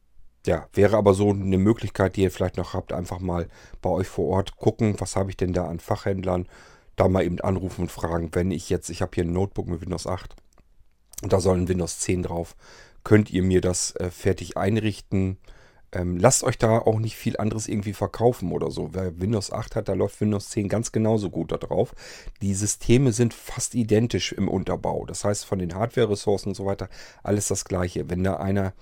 [0.47, 3.49] ja, wäre aber so eine Möglichkeit, die ihr vielleicht noch habt, einfach mal
[3.81, 6.47] bei euch vor Ort gucken, was habe ich denn da an Fachhändlern,
[6.95, 9.81] da mal eben anrufen und fragen, wenn ich jetzt, ich habe hier ein Notebook mit
[9.81, 10.35] Windows 8
[11.21, 12.55] und da soll ein Windows 10 drauf,
[13.07, 15.37] könnt ihr mir das äh, fertig einrichten.
[15.93, 18.89] Ähm, lasst euch da auch nicht viel anderes irgendwie verkaufen oder so.
[18.91, 21.95] Wer Windows 8 hat, da läuft Windows 10 ganz genauso gut da drauf.
[22.41, 25.05] Die Systeme sind fast identisch im Unterbau.
[25.05, 26.89] Das heißt, von den Hardware-Ressourcen und so weiter,
[27.23, 28.09] alles das gleiche.
[28.09, 28.73] Wenn da einer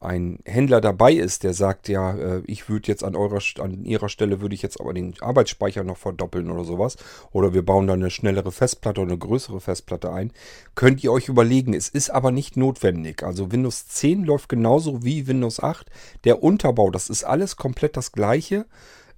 [0.00, 4.08] ein Händler dabei ist, der sagt, ja, äh, ich würde jetzt an eurer an ihrer
[4.08, 6.96] Stelle würde ich jetzt aber den Arbeitsspeicher noch verdoppeln oder sowas,
[7.32, 10.32] oder wir bauen da eine schnellere Festplatte oder eine größere Festplatte ein,
[10.76, 11.74] könnt ihr euch überlegen.
[11.74, 13.22] Es ist aber nicht notwendig.
[13.22, 15.90] Also Windows 10 läuft genauso wie Windows 8.
[16.24, 18.66] Der Unterbau, das ist alles komplett das gleiche.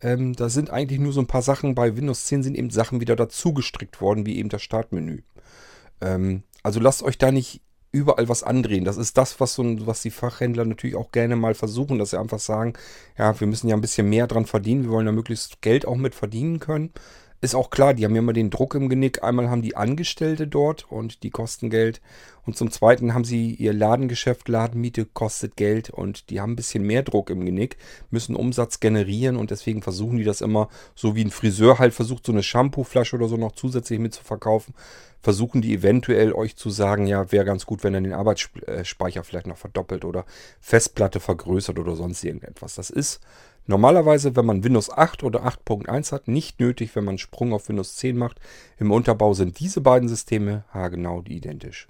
[0.02, 3.00] Ähm, da sind eigentlich nur so ein paar Sachen bei Windows 10 sind eben Sachen
[3.00, 5.22] wieder dazu gestrickt worden, wie eben das Startmenü.
[6.00, 7.60] Ähm, also lasst euch da nicht
[7.92, 8.84] überall was andrehen.
[8.84, 12.20] Das ist das, was, so, was die Fachhändler natürlich auch gerne mal versuchen, dass sie
[12.20, 12.74] einfach sagen,
[13.18, 15.96] ja, wir müssen ja ein bisschen mehr dran verdienen, wir wollen ja möglichst Geld auch
[15.96, 16.92] mit verdienen können.
[17.42, 19.24] Ist auch klar, die haben ja immer den Druck im Genick.
[19.24, 22.02] Einmal haben die Angestellte dort und die kosten Geld.
[22.44, 26.84] Und zum Zweiten haben sie ihr Ladengeschäft, Ladenmiete kostet Geld und die haben ein bisschen
[26.84, 27.76] mehr Druck im Genick,
[28.10, 32.26] müssen Umsatz generieren und deswegen versuchen die das immer, so wie ein Friseur halt versucht,
[32.26, 34.74] so eine Shampooflasche oder so noch zusätzlich mit zu verkaufen,
[35.20, 39.46] versuchen die eventuell euch zu sagen, ja, wäre ganz gut, wenn er den Arbeitsspeicher vielleicht
[39.46, 40.24] noch verdoppelt oder
[40.60, 42.74] Festplatte vergrößert oder sonst irgendetwas.
[42.74, 43.20] Das ist
[43.70, 47.68] Normalerweise, wenn man Windows 8 oder 8.1 hat, nicht nötig, wenn man einen Sprung auf
[47.68, 48.40] Windows 10 macht.
[48.80, 51.86] Im Unterbau sind diese beiden Systeme haargenau identisch.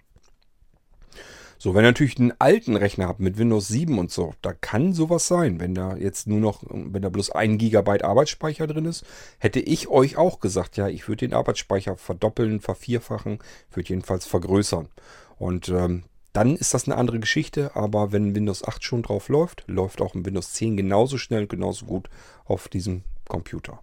[1.57, 4.93] So, wenn ihr natürlich einen alten Rechner habt mit Windows 7 und so, da kann
[4.93, 5.59] sowas sein.
[5.59, 9.07] Wenn da jetzt nur noch, wenn da bloß ein Gigabyte Arbeitsspeicher drin ist,
[9.39, 13.39] hätte ich euch auch gesagt, ja, ich würde den Arbeitsspeicher verdoppeln, vervierfachen,
[13.73, 14.91] würde jedenfalls vergrößern.
[15.39, 16.03] Und ähm,
[16.33, 20.15] dann ist das eine andere Geschichte, aber wenn Windows 8 schon drauf läuft, läuft auch
[20.15, 22.09] ein Windows 10 genauso schnell und genauso gut
[22.45, 23.81] auf diesem Computer.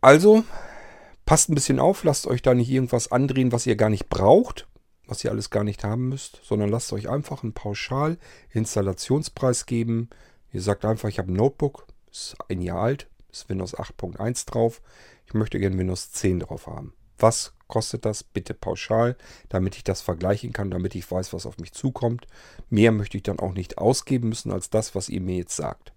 [0.00, 0.44] Also,
[1.24, 4.68] passt ein bisschen auf, lasst euch da nicht irgendwas andrehen, was ihr gar nicht braucht,
[5.06, 10.08] was ihr alles gar nicht haben müsst, sondern lasst euch einfach einen Pauschal-Installationspreis geben.
[10.52, 14.80] Ihr sagt einfach, ich habe ein Notebook, ist ein Jahr alt, ist Windows 8.1 drauf,
[15.26, 16.94] ich möchte gerne Windows 10 drauf haben.
[17.18, 19.16] Was kostet das bitte pauschal,
[19.48, 22.26] damit ich das vergleichen kann, damit ich weiß, was auf mich zukommt.
[22.70, 25.92] Mehr möchte ich dann auch nicht ausgeben müssen als das, was ihr mir jetzt sagt.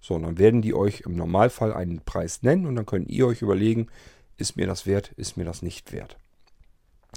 [0.00, 3.42] So, dann werden die euch im Normalfall einen Preis nennen und dann könnt ihr euch
[3.42, 3.88] überlegen,
[4.36, 6.16] ist mir das wert, ist mir das nicht wert.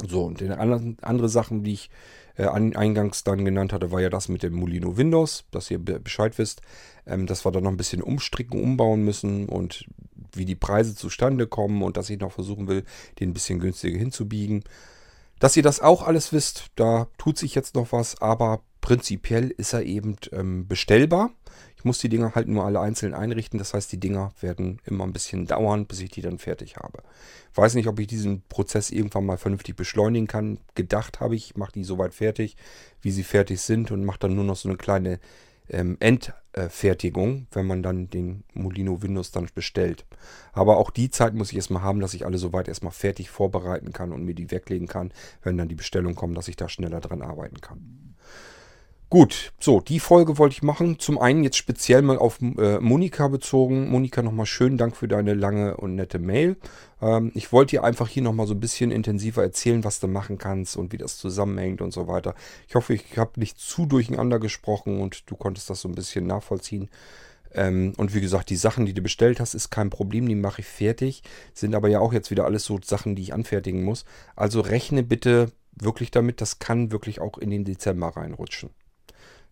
[0.07, 1.89] So, und die anderen, andere Sachen, die ich
[2.35, 6.37] äh, eingangs dann genannt hatte, war ja das mit dem Molino Windows, dass ihr Bescheid
[6.37, 6.61] wisst,
[7.05, 9.85] ähm, dass wir da noch ein bisschen umstricken, umbauen müssen und
[10.33, 12.83] wie die Preise zustande kommen und dass ich noch versuchen will,
[13.19, 14.63] den ein bisschen günstiger hinzubiegen.
[15.39, 19.73] Dass ihr das auch alles wisst, da tut sich jetzt noch was, aber prinzipiell ist
[19.73, 21.31] er eben ähm, bestellbar.
[21.77, 23.57] Ich muss die Dinger halt nur alle einzeln einrichten.
[23.57, 27.03] Das heißt, die Dinger werden immer ein bisschen dauern, bis ich die dann fertig habe.
[27.51, 30.59] Ich weiß nicht, ob ich diesen Prozess irgendwann mal vernünftig beschleunigen kann.
[30.75, 32.57] Gedacht habe ich, mache die soweit fertig,
[33.01, 35.19] wie sie fertig sind und mache dann nur noch so eine kleine
[35.69, 35.97] ähm,
[36.53, 40.05] Endfertigung, wenn man dann den Molino Windows dann bestellt.
[40.51, 43.93] Aber auch die Zeit muss ich erstmal haben, dass ich alle soweit erstmal fertig vorbereiten
[43.93, 45.11] kann und mir die weglegen kann,
[45.43, 48.08] wenn dann die Bestellung kommt, dass ich da schneller dran arbeiten kann.
[49.11, 50.99] Gut, so, die Folge wollte ich machen.
[50.99, 53.89] Zum einen jetzt speziell mal auf äh, Monika bezogen.
[53.89, 56.57] Monika, nochmal schönen Dank für deine lange und nette Mail.
[57.01, 60.37] Ähm, ich wollte dir einfach hier nochmal so ein bisschen intensiver erzählen, was du machen
[60.37, 62.35] kannst und wie das zusammenhängt und so weiter.
[62.67, 66.27] Ich hoffe, ich habe nicht zu durcheinander gesprochen und du konntest das so ein bisschen
[66.27, 66.87] nachvollziehen.
[67.51, 70.61] Ähm, und wie gesagt, die Sachen, die du bestellt hast, ist kein Problem, die mache
[70.61, 71.23] ich fertig.
[71.55, 74.05] Sind aber ja auch jetzt wieder alles so Sachen, die ich anfertigen muss.
[74.35, 78.69] Also rechne bitte wirklich damit, das kann wirklich auch in den Dezember reinrutschen.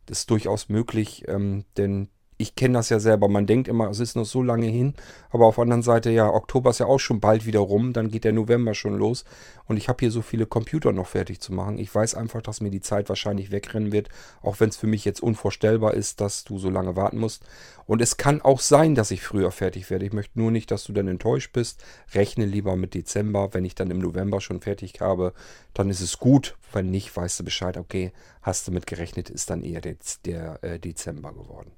[0.07, 3.27] Das ist durchaus möglich, ähm, denn ich kenne das ja selber.
[3.27, 4.93] Man denkt immer, es ist noch so lange hin.
[5.31, 7.93] Aber auf der anderen Seite, ja, Oktober ist ja auch schon bald wieder rum.
[7.93, 9.25] Dann geht der November schon los.
[9.65, 11.79] Und ich habe hier so viele Computer noch fertig zu machen.
[11.79, 14.09] Ich weiß einfach, dass mir die Zeit wahrscheinlich wegrennen wird.
[14.43, 17.43] Auch wenn es für mich jetzt unvorstellbar ist, dass du so lange warten musst.
[17.87, 20.05] Und es kann auch sein, dass ich früher fertig werde.
[20.05, 21.83] Ich möchte nur nicht, dass du dann enttäuscht bist.
[22.13, 23.55] Rechne lieber mit Dezember.
[23.55, 25.33] Wenn ich dann im November schon fertig habe,
[25.73, 26.55] dann ist es gut.
[26.71, 27.77] Wenn nicht, weißt du Bescheid.
[27.77, 28.11] Okay,
[28.43, 31.71] hast du mit gerechnet, ist dann eher der, der äh, Dezember geworden.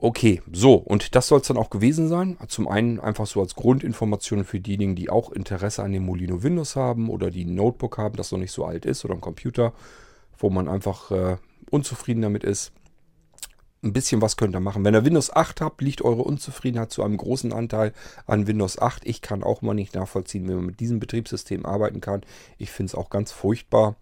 [0.00, 2.38] Okay, so, und das soll es dann auch gewesen sein.
[2.46, 6.76] Zum einen einfach so als Grundinformation für diejenigen, die auch Interesse an dem Molino Windows
[6.76, 9.72] haben oder die ein Notebook haben, das noch nicht so alt ist oder ein Computer,
[10.38, 11.36] wo man einfach äh,
[11.70, 12.72] unzufrieden damit ist,
[13.82, 14.84] ein bisschen was könnt ihr machen.
[14.84, 17.92] Wenn ihr Windows 8 habt, liegt eure Unzufriedenheit zu einem großen Anteil
[18.26, 19.04] an Windows 8.
[19.04, 22.22] Ich kann auch mal nicht nachvollziehen, wie man mit diesem Betriebssystem arbeiten kann.
[22.56, 23.96] Ich finde es auch ganz furchtbar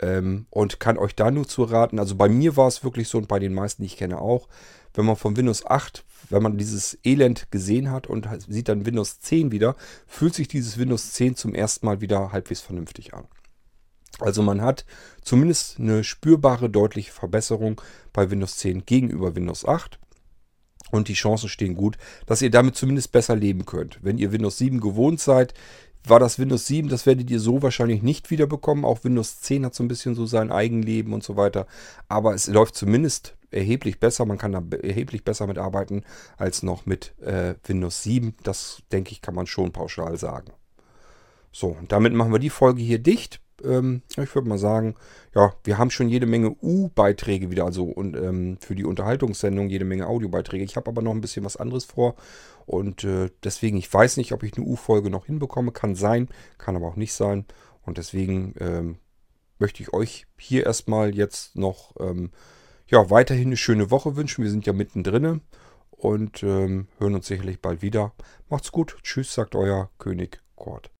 [0.00, 1.98] ähm, und kann euch da nur zu raten.
[1.98, 4.48] Also bei mir war es wirklich so und bei den meisten, die ich kenne auch.
[4.94, 9.20] Wenn man von Windows 8, wenn man dieses Elend gesehen hat und sieht dann Windows
[9.20, 9.76] 10 wieder,
[10.06, 13.26] fühlt sich dieses Windows 10 zum ersten Mal wieder halbwegs vernünftig an.
[14.20, 14.84] Also man hat
[15.22, 17.80] zumindest eine spürbare, deutliche Verbesserung
[18.12, 19.98] bei Windows 10 gegenüber Windows 8.
[20.92, 23.98] Und die Chancen stehen gut, dass ihr damit zumindest besser leben könnt.
[24.02, 25.54] Wenn ihr Windows 7 gewohnt seid,
[26.06, 28.84] war das Windows 7, das werdet ihr so wahrscheinlich nicht wieder bekommen.
[28.84, 31.66] Auch Windows 10 hat so ein bisschen so sein Eigenleben und so weiter.
[32.08, 34.26] Aber es läuft zumindest erheblich besser.
[34.26, 36.04] Man kann da erheblich besser mitarbeiten
[36.36, 38.34] als noch mit äh, Windows 7.
[38.42, 40.52] Das denke ich, kann man schon pauschal sagen.
[41.52, 44.94] So, damit machen wir die Folge hier dicht ähm, ich würde mal sagen,
[45.34, 49.84] ja, wir haben schon jede Menge U-Beiträge wieder, also und, ähm, für die Unterhaltungssendung jede
[49.84, 50.64] Menge Audiobeiträge.
[50.64, 52.16] Ich habe aber noch ein bisschen was anderes vor
[52.66, 55.72] und äh, deswegen, ich weiß nicht, ob ich eine U-Folge noch hinbekomme.
[55.72, 56.28] Kann sein,
[56.58, 57.44] kann aber auch nicht sein.
[57.82, 58.96] Und deswegen ähm,
[59.58, 62.30] möchte ich euch hier erstmal jetzt noch ähm,
[62.86, 64.44] ja, weiterhin eine schöne Woche wünschen.
[64.44, 65.40] Wir sind ja mittendrin
[65.90, 68.12] und ähm, hören uns sicherlich bald wieder.
[68.48, 68.96] Macht's gut.
[69.02, 70.90] Tschüss, sagt euer König Kort.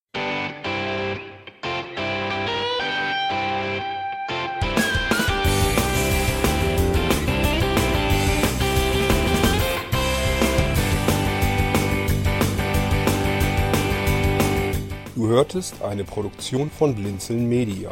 [15.15, 17.91] Du hörtest eine Produktion von Blinzeln Media.